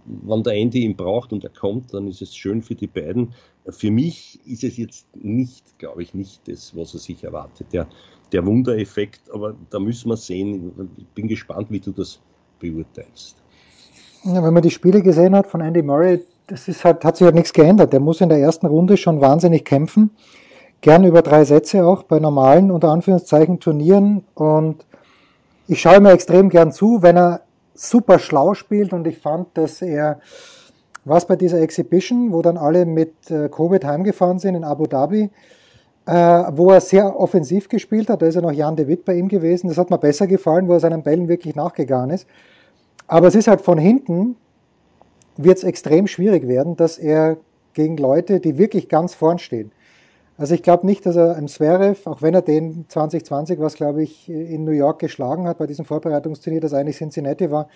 wenn 0.05 0.43
der 0.43 0.53
Andy 0.53 0.83
ihn 0.83 0.95
braucht 0.95 1.33
und 1.33 1.43
er 1.43 1.49
kommt, 1.49 1.93
dann 1.93 2.07
ist 2.07 2.21
es 2.21 2.35
schön 2.35 2.61
für 2.61 2.75
die 2.75 2.87
beiden. 2.87 3.33
Für 3.69 3.91
mich 3.91 4.39
ist 4.45 4.63
es 4.63 4.77
jetzt 4.77 5.07
nicht, 5.15 5.77
glaube 5.79 6.01
ich, 6.01 6.13
nicht 6.13 6.47
das, 6.47 6.75
was 6.75 6.93
er 6.93 6.99
sich 6.99 7.23
erwartet. 7.23 7.67
Der, 7.73 7.87
der 8.31 8.45
Wundereffekt, 8.45 9.29
aber 9.31 9.55
da 9.69 9.79
müssen 9.79 10.09
wir 10.09 10.17
sehen. 10.17 10.89
Ich 10.97 11.07
bin 11.07 11.27
gespannt, 11.27 11.67
wie 11.69 11.79
du 11.79 11.91
das 11.91 12.19
beurteilst. 12.59 13.35
Ja, 14.23 14.43
wenn 14.43 14.53
man 14.53 14.63
die 14.63 14.71
Spiele 14.71 15.01
gesehen 15.01 15.35
hat 15.35 15.47
von 15.47 15.61
Andy 15.61 15.81
Murray, 15.81 16.21
das 16.47 16.67
ist 16.67 16.83
halt, 16.85 17.03
hat 17.03 17.17
sich 17.17 17.25
halt 17.25 17.35
nichts 17.35 17.53
geändert. 17.53 17.93
Der 17.93 17.99
muss 17.99 18.21
in 18.21 18.29
der 18.29 18.39
ersten 18.39 18.65
Runde 18.65 18.97
schon 18.97 19.21
wahnsinnig 19.21 19.65
kämpfen. 19.65 20.11
Gern 20.81 21.03
über 21.03 21.21
drei 21.21 21.43
Sätze 21.43 21.85
auch 21.85 22.03
bei 22.03 22.19
normalen, 22.19 22.71
unter 22.71 22.89
Anführungszeichen, 22.89 23.59
Turnieren. 23.59 24.23
Und 24.33 24.85
ich 25.67 25.81
schaue 25.81 25.99
mir 25.99 26.11
extrem 26.11 26.49
gern 26.49 26.71
zu, 26.71 27.01
wenn 27.01 27.17
er 27.17 27.41
super 27.73 28.17
schlau 28.17 28.53
spielt. 28.53 28.93
Und 28.93 29.05
ich 29.07 29.17
fand, 29.17 29.57
dass 29.57 29.81
er, 29.81 30.19
was 31.03 31.27
bei 31.27 31.35
dieser 31.35 31.59
Exhibition, 31.59 32.31
wo 32.31 32.41
dann 32.41 32.57
alle 32.57 32.85
mit 32.85 33.29
äh, 33.29 33.49
Covid 33.49 33.83
heimgefahren 33.83 34.39
sind 34.39 34.55
in 34.55 34.63
Abu 34.63 34.87
Dhabi, 34.87 35.29
äh, 36.05 36.13
wo 36.51 36.71
er 36.71 36.79
sehr 36.79 37.19
offensiv 37.19 37.67
gespielt 37.67 38.09
hat. 38.09 38.21
Da 38.21 38.27
ist 38.27 38.35
ja 38.35 38.41
noch 38.41 38.53
Jan 38.53 38.77
de 38.77 38.87
Witt 38.87 39.03
bei 39.03 39.15
ihm 39.15 39.27
gewesen. 39.27 39.67
Das 39.67 39.77
hat 39.77 39.89
mir 39.89 39.97
besser 39.97 40.27
gefallen, 40.27 40.69
wo 40.69 40.73
er 40.73 40.79
seinen 40.79 41.03
Bällen 41.03 41.27
wirklich 41.27 41.55
nachgegangen 41.55 42.11
ist. 42.11 42.25
Aber 43.07 43.27
es 43.27 43.35
ist 43.35 43.47
halt 43.49 43.61
von 43.61 43.77
hinten, 43.77 44.37
wird 45.37 45.57
es 45.57 45.63
extrem 45.63 46.07
schwierig 46.07 46.47
werden, 46.47 46.75
dass 46.75 46.97
er 46.97 47.37
gegen 47.73 47.97
Leute, 47.97 48.39
die 48.39 48.57
wirklich 48.57 48.89
ganz 48.89 49.13
vorn 49.13 49.39
stehen. 49.39 49.71
Also 50.37 50.53
ich 50.53 50.61
glaube 50.61 50.85
nicht, 50.85 51.05
dass 51.05 51.15
er 51.15 51.37
im 51.37 51.47
Zverev, 51.47 52.07
auch 52.07 52.21
wenn 52.21 52.33
er 52.33 52.41
den 52.41 52.85
2020, 52.87 53.59
was 53.59 53.73
glaube 53.73 54.03
ich 54.03 54.29
in 54.29 54.65
New 54.65 54.71
York 54.71 54.99
geschlagen 54.99 55.47
hat 55.47 55.57
bei 55.57 55.65
diesem 55.65 55.85
Vorbereitungsturnier, 55.85 56.61
das 56.61 56.73
eigentlich 56.73 56.97
Cincinnati 56.97 57.49
war, 57.49 57.69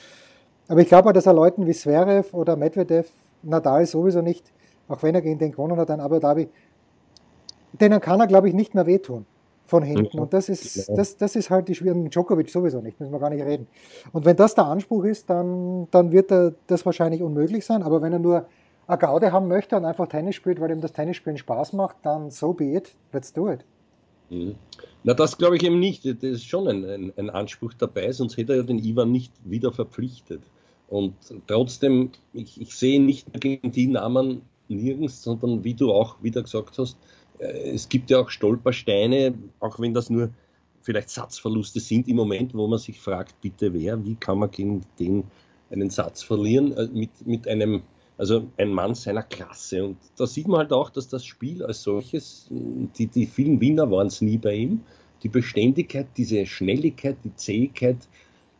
aber 0.67 0.81
ich 0.81 0.87
glaube, 0.87 1.11
dass 1.11 1.25
er 1.25 1.33
Leuten 1.33 1.65
wie 1.65 1.73
Zverev 1.73 2.35
oder 2.35 2.55
Medvedev, 2.55 3.09
Nadal 3.41 3.85
sowieso 3.85 4.21
nicht, 4.21 4.51
auch 4.87 5.01
wenn 5.01 5.15
er 5.15 5.21
gegen 5.21 5.39
den 5.39 5.51
gewonnen 5.51 5.77
hat, 5.77 5.89
ein 5.89 5.99
Abu 5.99 6.19
Dhabi, 6.19 6.49
denen 7.73 7.99
kann 7.99 8.19
er 8.19 8.27
glaube 8.27 8.47
ich 8.47 8.53
nicht 8.53 8.75
mehr 8.75 8.85
wehtun 8.85 9.25
von 9.71 9.83
hinten. 9.83 10.19
Und 10.19 10.33
das 10.33 10.49
ist, 10.49 10.89
das, 10.89 11.15
das 11.15 11.35
ist 11.37 11.49
halt 11.49 11.69
die 11.69 11.75
Schwierigkeit. 11.75 12.13
Djokovic 12.13 12.49
sowieso 12.49 12.81
nicht, 12.81 12.99
müssen 12.99 13.13
wir 13.13 13.19
gar 13.19 13.29
nicht 13.29 13.43
reden. 13.43 13.67
Und 14.11 14.25
wenn 14.25 14.35
das 14.35 14.53
der 14.53 14.65
Anspruch 14.65 15.05
ist, 15.05 15.29
dann, 15.29 15.87
dann 15.91 16.11
wird 16.11 16.29
er 16.29 16.53
das 16.67 16.85
wahrscheinlich 16.85 17.23
unmöglich 17.23 17.65
sein. 17.65 17.81
Aber 17.81 18.01
wenn 18.01 18.11
er 18.11 18.19
nur 18.19 18.45
eine 18.87 18.97
Gaude 18.97 19.31
haben 19.31 19.47
möchte 19.47 19.77
und 19.77 19.85
einfach 19.85 20.07
Tennis 20.07 20.35
spielt, 20.35 20.59
weil 20.59 20.71
ihm 20.71 20.81
das 20.81 20.91
Tennisspielen 20.91 21.37
Spaß 21.37 21.71
macht, 21.71 21.95
dann 22.03 22.29
so 22.31 22.51
be 22.51 22.75
it, 22.75 22.93
let's 23.13 23.31
do 23.31 23.49
it. 23.49 23.63
Mhm. 24.29 24.55
Na, 25.05 25.13
das 25.13 25.37
glaube 25.37 25.55
ich 25.55 25.63
eben 25.63 25.79
nicht. 25.79 26.05
Das 26.05 26.21
ist 26.21 26.45
schon 26.45 26.67
ein, 26.67 26.83
ein, 26.83 27.13
ein, 27.15 27.29
Anspruch 27.29 27.73
dabei, 27.73 28.11
sonst 28.11 28.35
hätte 28.35 28.51
er 28.51 28.57
ja 28.57 28.63
den 28.63 28.77
Ivan 28.77 29.09
nicht 29.09 29.31
wieder 29.45 29.71
verpflichtet. 29.71 30.41
Und 30.89 31.13
trotzdem, 31.47 32.11
ich, 32.33 32.59
ich 32.59 32.75
sehe 32.75 33.01
nicht 33.01 33.31
gegen 33.39 33.71
die 33.71 33.87
Namen 33.87 34.41
nirgends, 34.67 35.23
sondern 35.23 35.63
wie 35.63 35.73
du 35.73 35.93
auch 35.93 36.21
wieder 36.21 36.41
gesagt 36.41 36.77
hast, 36.77 36.97
es 37.41 37.89
gibt 37.89 38.09
ja 38.09 38.19
auch 38.19 38.29
Stolpersteine, 38.29 39.33
auch 39.59 39.79
wenn 39.79 39.93
das 39.93 40.09
nur 40.09 40.29
vielleicht 40.81 41.09
Satzverluste 41.09 41.79
sind 41.79 42.07
im 42.07 42.15
Moment, 42.15 42.53
wo 42.53 42.67
man 42.67 42.79
sich 42.79 42.99
fragt, 42.99 43.39
bitte 43.41 43.73
wer, 43.73 44.03
wie 44.03 44.15
kann 44.15 44.39
man 44.39 44.51
gegen 44.51 44.81
den 44.99 45.23
einen 45.71 45.89
Satz 45.89 46.21
verlieren 46.21 46.73
äh, 46.73 46.87
mit, 46.87 47.25
mit 47.25 47.47
einem, 47.47 47.83
also 48.17 48.47
ein 48.57 48.73
Mann 48.73 48.93
seiner 48.93 49.23
Klasse. 49.23 49.85
Und 49.85 49.97
da 50.17 50.27
sieht 50.27 50.47
man 50.47 50.59
halt 50.59 50.73
auch, 50.73 50.89
dass 50.89 51.07
das 51.07 51.25
Spiel 51.25 51.63
als 51.63 51.83
solches, 51.83 52.47
die, 52.49 53.07
die 53.07 53.25
vielen 53.25 53.59
Winner 53.61 53.89
waren 53.89 54.07
es 54.07 54.21
nie 54.21 54.37
bei 54.37 54.55
ihm, 54.55 54.81
die 55.23 55.29
Beständigkeit, 55.29 56.07
diese 56.17 56.45
Schnelligkeit, 56.45 57.17
die 57.23 57.35
Zähigkeit, 57.35 57.97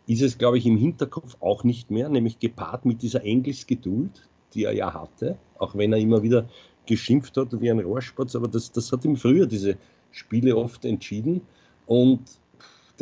ist 0.07 0.21
es, 0.21 0.37
glaube 0.37 0.57
ich, 0.57 0.65
im 0.65 0.77
Hinterkopf 0.77 1.37
auch 1.39 1.63
nicht 1.63 1.91
mehr, 1.91 2.09
nämlich 2.09 2.39
gepaart 2.39 2.85
mit 2.85 3.01
dieser 3.01 3.23
Engelsgeduld, 3.23 4.27
die 4.53 4.65
er 4.65 4.73
ja 4.73 4.93
hatte, 4.93 5.37
auch 5.57 5.75
wenn 5.75 5.93
er 5.93 5.99
immer 5.99 6.23
wieder 6.23 6.47
geschimpft 6.85 7.37
hat 7.37 7.59
wie 7.61 7.71
ein 7.71 7.79
Rohrspatz, 7.79 8.35
aber 8.35 8.47
das, 8.47 8.71
das 8.71 8.91
hat 8.91 9.05
ihm 9.05 9.15
früher 9.15 9.45
diese 9.45 9.77
Spiele 10.11 10.55
oft 10.55 10.85
entschieden 10.85 11.41
und 11.85 12.21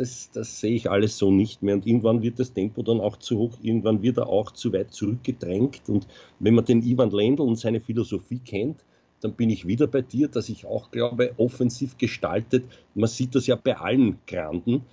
das, 0.00 0.30
das 0.32 0.60
sehe 0.60 0.74
ich 0.74 0.90
alles 0.90 1.18
so 1.18 1.30
nicht 1.30 1.62
mehr. 1.62 1.74
Und 1.74 1.86
irgendwann 1.86 2.22
wird 2.22 2.38
das 2.40 2.54
Tempo 2.54 2.82
dann 2.82 3.00
auch 3.00 3.18
zu 3.18 3.38
hoch, 3.38 3.58
irgendwann 3.62 4.02
wird 4.02 4.16
er 4.16 4.28
auch 4.28 4.50
zu 4.52 4.72
weit 4.72 4.92
zurückgedrängt. 4.94 5.82
Und 5.88 6.06
wenn 6.38 6.54
man 6.54 6.64
den 6.64 6.82
Ivan 6.82 7.10
Lendl 7.10 7.42
und 7.42 7.56
seine 7.56 7.80
Philosophie 7.80 8.38
kennt, 8.38 8.82
dann 9.20 9.34
bin 9.34 9.50
ich 9.50 9.66
wieder 9.66 9.86
bei 9.86 10.00
dir, 10.00 10.28
dass 10.28 10.48
ich 10.48 10.64
auch 10.64 10.90
glaube, 10.90 11.34
offensiv 11.36 11.98
gestaltet. 11.98 12.64
Man 12.94 13.08
sieht 13.08 13.34
das 13.34 13.46
ja 13.46 13.56
bei 13.56 13.76
allen 13.76 14.18
Granden. 14.26 14.86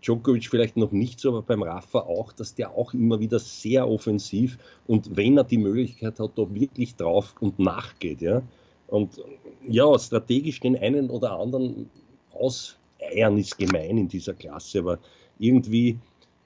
Djokovic 0.00 0.48
vielleicht 0.48 0.76
noch 0.76 0.92
nicht 0.92 1.20
so, 1.20 1.30
aber 1.30 1.42
beim 1.42 1.62
Rafa 1.62 2.00
auch, 2.00 2.32
dass 2.32 2.54
der 2.54 2.70
auch 2.76 2.94
immer 2.94 3.20
wieder 3.20 3.38
sehr 3.38 3.88
offensiv 3.88 4.58
und 4.86 5.16
wenn 5.16 5.36
er 5.36 5.44
die 5.44 5.58
Möglichkeit 5.58 6.20
hat, 6.20 6.32
da 6.36 6.54
wirklich 6.54 6.94
drauf 6.96 7.34
und 7.40 7.58
nachgeht, 7.58 8.20
ja. 8.22 8.42
Und 8.88 9.20
ja, 9.66 9.98
strategisch 9.98 10.60
den 10.60 10.76
einen 10.76 11.08
oder 11.10 11.38
anderen 11.38 11.88
auseiern 12.32 13.38
ist 13.38 13.58
gemein 13.58 13.98
in 13.98 14.08
dieser 14.08 14.34
Klasse, 14.34 14.80
aber 14.80 14.98
irgendwie 15.38 15.98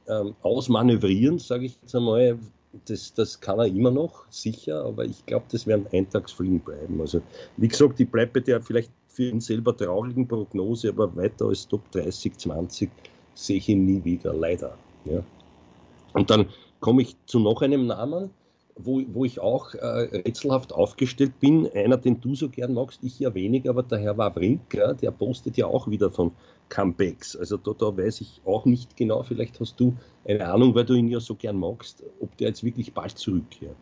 ähm, 0.08 0.34
ausmanövrieren, 0.42 1.38
sage 1.38 1.66
ich 1.66 1.76
jetzt 1.82 1.94
einmal, 1.94 2.38
das, 2.84 3.12
das 3.14 3.40
kann 3.40 3.58
er 3.58 3.66
immer 3.66 3.90
noch, 3.90 4.26
sicher, 4.30 4.84
aber 4.84 5.04
ich 5.04 5.24
glaube, 5.26 5.46
das 5.50 5.66
werden 5.66 5.86
Eintagsfliegen 5.92 6.60
bleiben. 6.60 7.00
Also, 7.00 7.22
wie 7.56 7.68
gesagt, 7.68 7.98
ich 8.00 8.08
bleibe 8.08 8.40
der 8.40 8.60
vielleicht 8.60 8.90
für 9.08 9.30
ihn 9.30 9.40
selber 9.40 9.76
traurigen 9.76 10.28
Prognose, 10.28 10.90
aber 10.90 11.14
weiter 11.16 11.46
als 11.46 11.66
Top 11.66 11.90
30, 11.92 12.36
20 12.36 12.90
sehe 13.36 13.58
ich 13.58 13.68
ihn 13.68 13.86
nie 13.86 14.04
wieder, 14.04 14.34
leider. 14.34 14.76
Ja. 15.04 15.22
Und 16.12 16.30
dann 16.30 16.46
komme 16.80 17.02
ich 17.02 17.16
zu 17.26 17.38
noch 17.38 17.62
einem 17.62 17.86
Namen, 17.86 18.30
wo, 18.76 19.02
wo 19.12 19.24
ich 19.24 19.40
auch 19.40 19.74
äh, 19.74 19.86
rätselhaft 20.26 20.72
aufgestellt 20.72 21.38
bin. 21.40 21.70
Einer, 21.72 21.96
den 21.96 22.20
du 22.20 22.34
so 22.34 22.48
gern 22.48 22.74
magst, 22.74 23.02
ich 23.02 23.18
ja 23.18 23.32
weniger, 23.34 23.70
aber 23.70 23.82
der 23.82 23.98
Herr 23.98 24.18
Wawrinka, 24.18 24.94
der 24.94 25.10
postet 25.10 25.56
ja 25.56 25.66
auch 25.66 25.88
wieder 25.88 26.10
von 26.10 26.32
Comebacks. 26.68 27.36
Also 27.36 27.56
da, 27.56 27.72
da 27.78 27.96
weiß 27.96 28.20
ich 28.20 28.40
auch 28.44 28.64
nicht 28.64 28.96
genau, 28.96 29.22
vielleicht 29.22 29.60
hast 29.60 29.78
du 29.78 29.94
eine 30.26 30.46
Ahnung, 30.46 30.74
weil 30.74 30.84
du 30.84 30.94
ihn 30.94 31.08
ja 31.08 31.20
so 31.20 31.34
gern 31.34 31.58
magst, 31.58 32.02
ob 32.20 32.36
der 32.38 32.48
jetzt 32.48 32.64
wirklich 32.64 32.92
bald 32.92 33.16
zurückkehrt. 33.16 33.76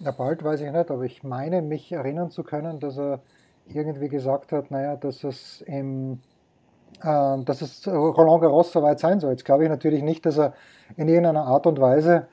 Ja, 0.00 0.10
bald 0.10 0.42
weiß 0.44 0.60
ich 0.60 0.70
nicht, 0.70 0.90
aber 0.90 1.04
ich 1.04 1.22
meine, 1.22 1.62
mich 1.62 1.92
erinnern 1.92 2.30
zu 2.30 2.42
können, 2.42 2.80
dass 2.80 2.98
er 2.98 3.20
irgendwie 3.66 4.08
gesagt 4.08 4.52
hat, 4.52 4.70
naja, 4.70 4.96
dass 4.96 5.24
es 5.24 5.62
im 5.62 6.18
dass 7.02 7.60
es 7.60 7.86
Roland 7.86 8.40
Garros 8.40 8.72
soweit 8.72 8.98
sein 8.98 9.20
soll. 9.20 9.32
Jetzt 9.32 9.44
glaube 9.44 9.64
ich 9.64 9.68
natürlich 9.68 10.02
nicht, 10.02 10.24
dass 10.24 10.38
er 10.38 10.54
in 10.96 11.08
irgendeiner 11.08 11.44
Art 11.44 11.66
und 11.66 11.80
Weise 11.80 12.26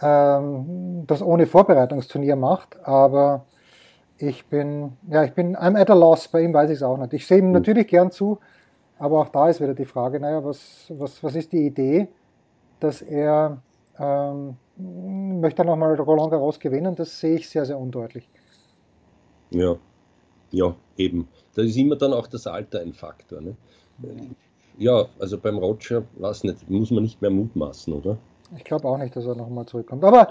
ähm, 0.00 1.04
das 1.06 1.22
ohne 1.22 1.46
Vorbereitungsturnier 1.46 2.36
macht, 2.36 2.78
aber 2.84 3.46
ich 4.16 4.46
bin, 4.46 4.96
ja, 5.08 5.22
ich 5.22 5.32
bin, 5.32 5.56
I'm 5.56 5.80
at 5.80 5.90
a 5.90 5.94
loss, 5.94 6.28
bei 6.28 6.42
ihm 6.42 6.52
weiß 6.52 6.70
ich 6.70 6.76
es 6.76 6.82
auch 6.82 6.96
nicht. 6.98 7.12
Ich 7.12 7.26
sehe 7.26 7.38
ihm 7.38 7.46
hm. 7.46 7.52
natürlich 7.52 7.86
gern 7.86 8.10
zu, 8.10 8.38
aber 8.98 9.20
auch 9.20 9.28
da 9.28 9.48
ist 9.48 9.60
wieder 9.60 9.74
die 9.74 9.84
Frage, 9.84 10.18
naja, 10.18 10.44
was, 10.44 10.86
was, 10.90 11.22
was 11.22 11.36
ist 11.36 11.52
die 11.52 11.66
Idee, 11.66 12.08
dass 12.80 13.02
er 13.02 13.58
ähm, 13.98 14.56
möchte 15.40 15.64
nochmal 15.64 15.94
Roland 15.94 16.30
Garros 16.30 16.58
gewinnen, 16.58 16.94
das 16.94 17.18
sehe 17.18 17.36
ich 17.36 17.48
sehr, 17.48 17.64
sehr 17.64 17.78
undeutlich. 17.78 18.28
Ja, 19.50 19.76
ja, 20.50 20.74
eben. 20.96 21.28
Da 21.54 21.62
ist 21.62 21.76
immer 21.76 21.96
dann 21.96 22.12
auch 22.12 22.26
das 22.26 22.46
Alter 22.46 22.80
ein 22.80 22.92
Faktor. 22.92 23.40
Ne? 23.40 23.56
Ja, 24.78 25.06
also 25.18 25.38
beim 25.38 25.58
Roger, 25.58 26.04
weiß 26.18 26.44
nicht, 26.44 26.70
muss 26.70 26.90
man 26.90 27.02
nicht 27.02 27.20
mehr 27.20 27.30
mutmaßen, 27.30 27.92
oder? 27.92 28.16
Ich 28.56 28.64
glaube 28.64 28.88
auch 28.88 28.96
nicht, 28.96 29.14
dass 29.16 29.26
er 29.26 29.34
nochmal 29.34 29.66
zurückkommt. 29.66 30.04
Aber 30.04 30.28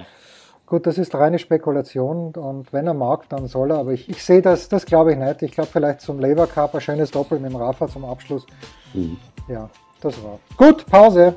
gut, 0.65 0.88
das 0.88 0.97
ist 0.97 1.13
reine 1.13 1.38
Spekulation 1.38 2.34
und 2.34 2.71
wenn 2.71 2.88
er 2.88 2.93
mag, 2.93 3.27
dann 3.30 3.47
soll 3.47 3.71
er. 3.71 3.80
Aber 3.80 3.91
ich, 3.91 4.10
ich 4.10 4.23
sehe 4.23 4.41
das, 4.41 4.69
das 4.69 4.86
glaube 4.86 5.12
ich 5.12 5.17
nicht. 5.17 5.41
Ich 5.41 5.51
glaube 5.51 5.69
vielleicht 5.71 6.01
zum 6.01 6.19
Lever 6.19 6.47
Cup 6.47 6.73
ein 6.73 6.82
schönes 6.82 7.12
Doppel 7.12 7.39
mit 7.39 7.51
dem 7.51 7.58
Rafa 7.58 7.88
zum 7.88 8.06
Abschluss. 8.06 8.45
Mhm. 8.93 9.17
Ja, 9.47 9.69
das 10.01 10.21
war. 10.23 10.39
Gut, 10.56 10.86
Pause. 10.86 11.36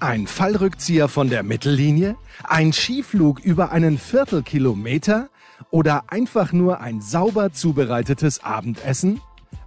Ein 0.00 0.26
Fallrückzieher 0.26 1.08
von 1.08 1.28
der 1.28 1.42
Mittellinie? 1.42 2.16
Ein 2.42 2.72
Skiflug 2.72 3.38
über 3.40 3.70
einen 3.70 3.98
Viertelkilometer? 3.98 5.28
Oder 5.70 6.04
einfach 6.08 6.52
nur 6.52 6.80
ein 6.80 7.00
sauber 7.00 7.52
zubereitetes 7.52 8.42
Abendessen? 8.42 9.20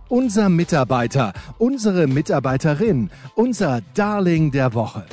Unser 0.07 0.49
Mitarbeiter, 0.49 1.33
unsere 1.57 2.05
Mitarbeiterin, 2.05 3.09
unser 3.33 3.81
Darling 3.95 4.51
der 4.51 4.75
Woche. 4.75 5.03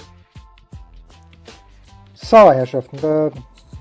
So, 2.12 2.52
Herrschaften, 2.52 2.98
da 3.00 3.30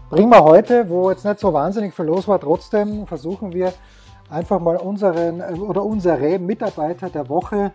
bringen 0.09 0.29
wir 0.29 0.41
heute, 0.41 0.87
wo 0.87 1.11
jetzt 1.11 1.25
nicht 1.25 1.41
so 1.41 1.51
wahnsinnig 1.51 1.93
viel 1.93 2.05
los 2.05 2.29
war, 2.29 2.39
trotzdem 2.39 3.05
versuchen 3.07 3.51
wir 3.51 3.73
einfach 4.29 4.61
mal 4.61 4.77
unseren 4.77 5.41
oder 5.59 5.83
unsere 5.83 6.39
Mitarbeiter 6.39 7.09
der 7.09 7.27
Woche 7.27 7.73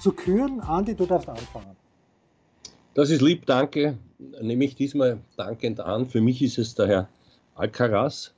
zu 0.00 0.10
küren. 0.10 0.60
Andi, 0.60 0.96
du 0.96 1.06
darfst 1.06 1.28
anfangen. 1.28 1.76
Das 2.94 3.10
ist 3.10 3.22
lieb, 3.22 3.46
danke. 3.46 3.96
Nehme 4.40 4.64
ich 4.64 4.74
diesmal 4.74 5.18
dankend 5.36 5.78
an. 5.78 6.06
Für 6.06 6.20
mich 6.20 6.42
ist 6.42 6.58
es 6.58 6.74
der 6.74 6.88
Herr 6.88 7.08
Alcaraz 7.54 8.34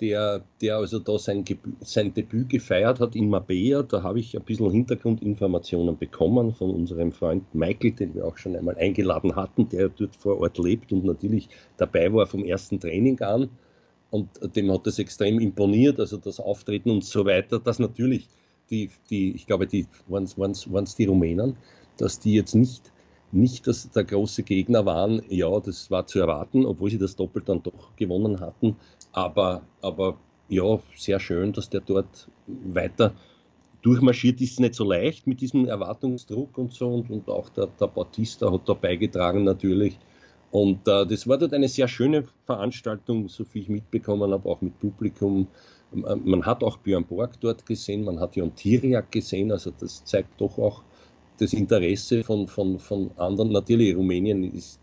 der, 0.00 0.44
der 0.60 0.76
also 0.76 0.98
da 0.98 1.18
sein, 1.18 1.44
sein 1.80 2.12
Debüt 2.12 2.50
gefeiert 2.50 3.00
hat 3.00 3.16
in 3.16 3.30
Mabea. 3.30 3.82
Da 3.82 4.02
habe 4.02 4.20
ich 4.20 4.36
ein 4.36 4.44
bisschen 4.44 4.70
Hintergrundinformationen 4.70 5.96
bekommen 5.96 6.54
von 6.54 6.70
unserem 6.70 7.12
Freund 7.12 7.54
Michael, 7.54 7.92
den 7.92 8.14
wir 8.14 8.26
auch 8.26 8.36
schon 8.36 8.56
einmal 8.56 8.76
eingeladen 8.76 9.36
hatten, 9.36 9.68
der 9.68 9.88
dort 9.88 10.16
vor 10.16 10.38
Ort 10.40 10.58
lebt 10.58 10.92
und 10.92 11.04
natürlich 11.04 11.48
dabei 11.76 12.12
war 12.12 12.26
vom 12.26 12.44
ersten 12.44 12.78
Training 12.78 13.20
an. 13.20 13.48
Und 14.10 14.28
dem 14.54 14.70
hat 14.70 14.86
das 14.86 14.98
extrem 14.98 15.40
imponiert, 15.40 15.98
also 15.98 16.16
das 16.16 16.40
Auftreten 16.40 16.90
und 16.90 17.04
so 17.04 17.24
weiter, 17.24 17.58
dass 17.58 17.78
natürlich 17.78 18.28
die, 18.70 18.90
die 19.10 19.34
ich 19.34 19.46
glaube, 19.46 19.66
die 19.66 19.86
waren 20.08 20.24
es 20.24 20.94
die 20.94 21.06
Rumänen, 21.06 21.56
dass 21.96 22.20
die 22.20 22.34
jetzt 22.34 22.54
nicht 22.54 22.92
nicht 23.32 23.66
dass 23.66 23.90
der 23.90 24.04
große 24.04 24.42
Gegner 24.42 24.86
waren. 24.86 25.22
Ja, 25.28 25.58
das 25.60 25.90
war 25.90 26.06
zu 26.06 26.18
erwarten, 26.18 26.64
obwohl 26.64 26.90
sie 26.90 26.98
das 26.98 27.16
Doppel 27.16 27.42
dann 27.44 27.62
doch 27.62 27.94
gewonnen 27.96 28.40
hatten. 28.40 28.76
Aber, 29.16 29.62
aber 29.80 30.18
ja, 30.50 30.78
sehr 30.94 31.18
schön, 31.18 31.54
dass 31.54 31.70
der 31.70 31.80
dort 31.80 32.28
weiter 32.46 33.14
durchmarschiert. 33.80 34.42
Ist 34.42 34.60
nicht 34.60 34.74
so 34.74 34.84
leicht 34.84 35.26
mit 35.26 35.40
diesem 35.40 35.66
Erwartungsdruck 35.66 36.58
und 36.58 36.74
so. 36.74 36.88
Und, 36.88 37.08
und 37.08 37.28
auch 37.30 37.48
der, 37.48 37.68
der 37.80 37.86
Bautista 37.86 38.52
hat 38.52 38.68
da 38.68 38.74
beigetragen 38.74 39.44
natürlich. 39.44 39.98
Und 40.50 40.86
äh, 40.86 41.06
das 41.06 41.26
war 41.26 41.38
dort 41.38 41.54
eine 41.54 41.68
sehr 41.68 41.88
schöne 41.88 42.24
Veranstaltung, 42.44 43.28
so 43.28 43.44
viel 43.44 43.62
ich 43.62 43.68
mitbekommen 43.70 44.32
habe, 44.32 44.46
auch 44.50 44.60
mit 44.60 44.78
Publikum. 44.78 45.48
Man 45.92 46.44
hat 46.44 46.62
auch 46.62 46.76
Björn 46.76 47.06
Borg 47.06 47.40
dort 47.40 47.64
gesehen, 47.64 48.04
man 48.04 48.20
hat 48.20 48.36
Jon 48.36 48.54
Tiriak 48.54 49.10
gesehen, 49.12 49.50
also 49.50 49.70
das 49.70 50.04
zeigt 50.04 50.40
doch 50.40 50.58
auch 50.58 50.82
das 51.38 51.52
Interesse 51.52 52.22
von, 52.22 52.48
von, 52.48 52.78
von 52.80 53.12
anderen. 53.16 53.52
Natürlich, 53.52 53.96
Rumänien 53.96 54.52
ist 54.52 54.80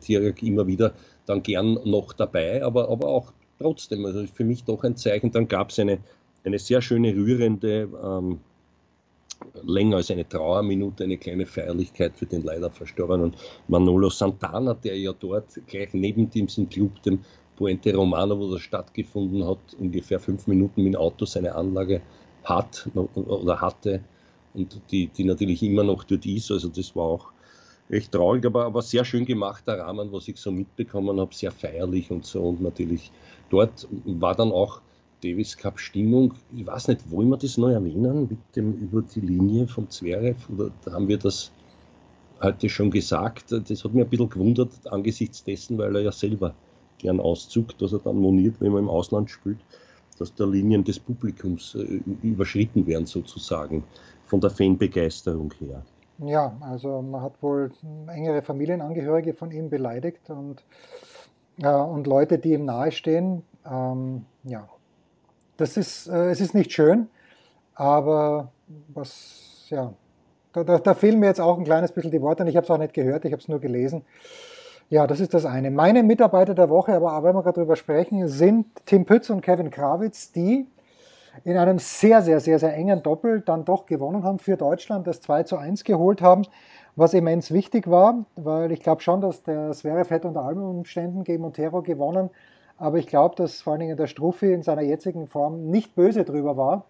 Tiriak 0.00 0.42
immer 0.42 0.66
wieder 0.66 0.92
dann 1.24 1.42
gern 1.42 1.78
noch 1.84 2.12
dabei, 2.12 2.62
aber, 2.62 2.90
aber 2.90 3.08
auch 3.08 3.32
trotzdem, 3.60 4.04
also 4.06 4.26
für 4.26 4.44
mich 4.44 4.64
doch 4.64 4.82
ein 4.84 4.96
Zeichen. 4.96 5.30
Dann 5.30 5.46
gab 5.46 5.70
es 5.70 5.78
eine, 5.78 5.98
eine 6.44 6.58
sehr 6.58 6.80
schöne, 6.80 7.14
rührende, 7.14 7.88
ähm, 8.02 8.40
länger 9.62 9.96
als 9.96 10.10
eine 10.10 10.28
Trauerminute, 10.28 11.04
eine 11.04 11.16
kleine 11.16 11.46
Feierlichkeit 11.46 12.16
für 12.16 12.26
den 12.26 12.42
leider 12.42 12.70
verstorbenen 12.70 13.34
Manolo 13.68 14.10
Santana, 14.10 14.74
der 14.74 14.98
ja 14.98 15.12
dort 15.12 15.60
gleich 15.66 15.92
neben 15.92 16.28
diesem 16.28 16.68
Club, 16.68 17.02
dem 17.02 17.20
Puente 17.56 17.94
Romano, 17.94 18.38
wo 18.38 18.52
das 18.52 18.62
stattgefunden 18.62 19.46
hat, 19.46 19.58
ungefähr 19.78 20.20
fünf 20.20 20.46
Minuten 20.46 20.82
mit 20.82 20.94
dem 20.94 21.00
Auto 21.00 21.24
seine 21.24 21.54
Anlage 21.54 22.00
hat 22.44 22.88
oder 23.14 23.60
hatte 23.60 24.00
und 24.54 24.80
die, 24.90 25.08
die 25.08 25.24
natürlich 25.24 25.62
immer 25.62 25.84
noch 25.84 26.04
dort 26.04 26.24
ist. 26.26 26.50
Also 26.50 26.68
das 26.68 26.94
war 26.96 27.04
auch 27.04 27.28
recht 27.90 28.12
traurig, 28.12 28.46
aber, 28.46 28.64
aber 28.64 28.82
sehr 28.82 29.04
schön 29.04 29.24
gemachter 29.24 29.78
Rahmen, 29.78 30.12
was 30.12 30.28
ich 30.28 30.38
so 30.38 30.50
mitbekommen 30.50 31.20
habe, 31.20 31.34
sehr 31.34 31.50
feierlich 31.50 32.10
und 32.10 32.24
so. 32.24 32.42
Und 32.42 32.62
natürlich 32.62 33.10
dort 33.50 33.86
war 34.04 34.34
dann 34.34 34.52
auch 34.52 34.80
Davis 35.22 35.56
Cup 35.56 35.78
Stimmung. 35.78 36.34
Ich 36.56 36.66
weiß 36.66 36.88
nicht, 36.88 37.10
wollen 37.10 37.28
wir 37.28 37.36
das 37.36 37.58
noch 37.58 37.68
erwähnen 37.68 38.26
mit 38.28 38.38
dem 38.56 38.72
über 38.74 39.02
die 39.02 39.20
Linie 39.20 39.68
vom 39.68 39.88
Zverev 39.90 40.48
oder 40.50 40.70
haben 40.90 41.08
wir 41.08 41.18
das 41.18 41.52
heute 42.42 42.68
schon 42.68 42.90
gesagt? 42.90 43.52
Das 43.52 43.84
hat 43.84 43.92
mich 43.92 44.04
ein 44.04 44.08
bisschen 44.08 44.30
gewundert 44.30 44.70
angesichts 44.86 45.44
dessen, 45.44 45.76
weil 45.78 45.94
er 45.96 46.02
ja 46.02 46.12
selber 46.12 46.54
gern 46.98 47.20
auszuckt, 47.20 47.80
dass 47.82 47.92
er 47.92 47.98
dann 47.98 48.16
moniert, 48.16 48.60
wenn 48.60 48.72
man 48.72 48.84
im 48.84 48.88
Ausland 48.88 49.30
spielt, 49.30 49.58
dass 50.18 50.34
da 50.34 50.44
Linien 50.44 50.84
des 50.84 50.98
Publikums 50.98 51.74
äh, 51.74 52.00
überschritten 52.22 52.86
werden 52.86 53.06
sozusagen 53.06 53.84
von 54.26 54.40
der 54.40 54.50
Fanbegeisterung 54.50 55.52
her. 55.58 55.82
Ja, 56.18 56.54
also 56.60 57.00
man 57.00 57.22
hat 57.22 57.42
wohl 57.42 57.72
engere 58.06 58.42
Familienangehörige 58.42 59.32
von 59.32 59.50
ihm 59.50 59.70
beleidigt 59.70 60.28
und, 60.28 60.62
und 61.68 62.06
Leute, 62.06 62.38
die 62.38 62.52
ihm 62.52 62.64
nahestehen. 62.64 63.42
Ähm, 63.70 64.24
ja, 64.44 64.68
das 65.56 65.76
ist, 65.76 66.08
äh, 66.08 66.30
es 66.30 66.40
ist 66.40 66.54
nicht 66.54 66.72
schön, 66.72 67.08
aber 67.74 68.50
was, 68.88 69.66
ja, 69.68 69.92
da, 70.52 70.64
da, 70.64 70.78
da, 70.78 70.94
fehlen 70.94 71.20
mir 71.20 71.26
jetzt 71.26 71.40
auch 71.40 71.58
ein 71.58 71.64
kleines 71.64 71.92
bisschen 71.92 72.10
die 72.10 72.22
Worte. 72.22 72.48
Ich 72.48 72.56
habe 72.56 72.64
es 72.64 72.70
auch 72.70 72.78
nicht 72.78 72.94
gehört, 72.94 73.24
ich 73.24 73.32
habe 73.32 73.42
es 73.42 73.48
nur 73.48 73.60
gelesen. 73.60 74.04
Ja, 74.88 75.06
das 75.06 75.20
ist 75.20 75.34
das 75.34 75.44
eine. 75.44 75.70
Meine 75.70 76.02
Mitarbeiter 76.02 76.54
der 76.54 76.68
Woche, 76.68 76.94
aber 76.94 77.22
wenn 77.22 77.36
wir 77.36 77.42
gerade 77.42 77.60
drüber 77.60 77.76
sprechen, 77.76 78.26
sind 78.26 78.66
Tim 78.86 79.04
Pütz 79.04 79.30
und 79.30 79.40
Kevin 79.40 79.70
Krawitz, 79.70 80.32
die 80.32 80.66
in 81.44 81.56
einem 81.56 81.78
sehr, 81.78 82.22
sehr, 82.22 82.40
sehr, 82.40 82.58
sehr 82.58 82.74
engen 82.74 83.02
Doppel 83.02 83.40
dann 83.40 83.64
doch 83.64 83.86
gewonnen 83.86 84.24
haben 84.24 84.40
für 84.40 84.56
Deutschland, 84.56 85.06
das 85.06 85.20
2 85.20 85.44
zu 85.44 85.56
1 85.56 85.84
geholt 85.84 86.22
haben, 86.22 86.42
was 87.00 87.14
immens 87.14 87.50
wichtig 87.50 87.90
war, 87.90 88.26
weil 88.36 88.70
ich 88.72 88.80
glaube 88.80 89.00
schon, 89.00 89.22
dass 89.22 89.42
der 89.42 89.72
Zverev 89.72 90.10
hätte 90.10 90.28
unter 90.28 90.42
allen 90.42 90.60
Umständen 90.60 91.24
gegen 91.24 91.42
Montero 91.42 91.80
gewonnen, 91.80 92.28
aber 92.76 92.98
ich 92.98 93.06
glaube, 93.06 93.34
dass 93.36 93.62
vor 93.62 93.72
allen 93.72 93.80
Dingen 93.80 93.96
der 93.96 94.06
Struffi 94.06 94.52
in 94.52 94.62
seiner 94.62 94.82
jetzigen 94.82 95.26
Form 95.26 95.70
nicht 95.70 95.94
böse 95.94 96.24
drüber 96.24 96.58
war, 96.58 96.84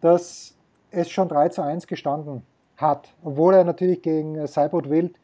dass 0.00 0.56
es 0.92 1.10
schon 1.10 1.28
3 1.28 1.48
zu 1.48 1.62
1 1.62 1.88
gestanden 1.88 2.42
hat. 2.76 3.12
Obwohl 3.24 3.54
er 3.54 3.64
natürlich 3.64 4.02
gegen 4.02 4.46
Seibot 4.46 4.88
Wild 4.88 5.18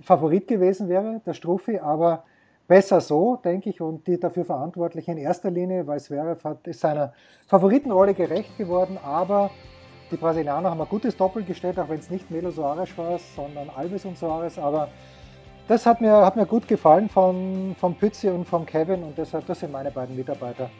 Favorit 0.00 0.48
gewesen 0.48 0.90
wäre, 0.90 1.22
der 1.24 1.32
Struffi, 1.32 1.78
aber 1.78 2.24
besser 2.68 3.00
so, 3.00 3.36
denke 3.36 3.70
ich, 3.70 3.80
und 3.80 4.06
die 4.06 4.20
dafür 4.20 4.44
verantwortlich 4.44 5.08
in 5.08 5.16
erster 5.16 5.50
Linie, 5.50 5.86
weil 5.86 5.98
Zverev 6.00 6.44
hat, 6.44 6.66
ist 6.66 6.80
seiner 6.80 7.14
Favoritenrolle 7.46 8.12
gerecht 8.12 8.58
geworden, 8.58 8.98
aber 9.02 9.50
die 10.10 10.16
Brasilianer 10.16 10.70
haben 10.70 10.80
ein 10.80 10.88
gutes 10.88 11.16
Doppel 11.16 11.42
gestellt, 11.42 11.78
auch 11.78 11.88
wenn 11.88 11.98
es 11.98 12.10
nicht 12.10 12.30
Melo 12.30 12.50
Soares 12.50 12.96
war, 12.96 13.18
sondern 13.34 13.70
Alves 13.70 14.04
und 14.04 14.16
Soares, 14.18 14.58
aber 14.58 14.88
das 15.68 15.84
hat 15.84 16.00
mir, 16.00 16.24
hat 16.24 16.36
mir 16.36 16.46
gut 16.46 16.68
gefallen 16.68 17.08
von, 17.08 17.74
von 17.78 17.94
Pützi 17.94 18.28
und 18.28 18.46
von 18.46 18.64
Kevin 18.64 19.02
und 19.02 19.18
deshalb, 19.18 19.46
das 19.46 19.60
sind 19.60 19.72
meine 19.72 19.90
beiden 19.90 20.14
Mitarbeiter 20.14 20.70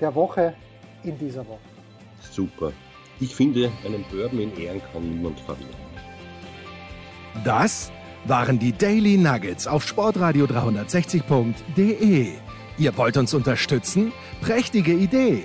der 0.00 0.14
Woche 0.14 0.54
in 1.02 1.18
dieser 1.18 1.46
Woche. 1.46 1.58
Super. 2.30 2.72
Ich 3.18 3.34
finde, 3.34 3.70
einen 3.84 4.04
Bourbon 4.10 4.40
in 4.40 4.56
Ehren 4.56 4.80
kann 4.92 5.02
niemand 5.02 5.40
verlieren. 5.40 5.74
Das 7.44 7.90
waren 8.24 8.58
die 8.58 8.72
Daily 8.72 9.16
Nuggets 9.16 9.66
auf 9.66 9.86
sportradio 9.86 10.46
360.de. 10.46 12.28
Ihr 12.78 12.96
wollt 12.96 13.16
uns 13.16 13.34
unterstützen? 13.34 14.12
Prächtige 14.40 14.92
Idee! 14.92 15.44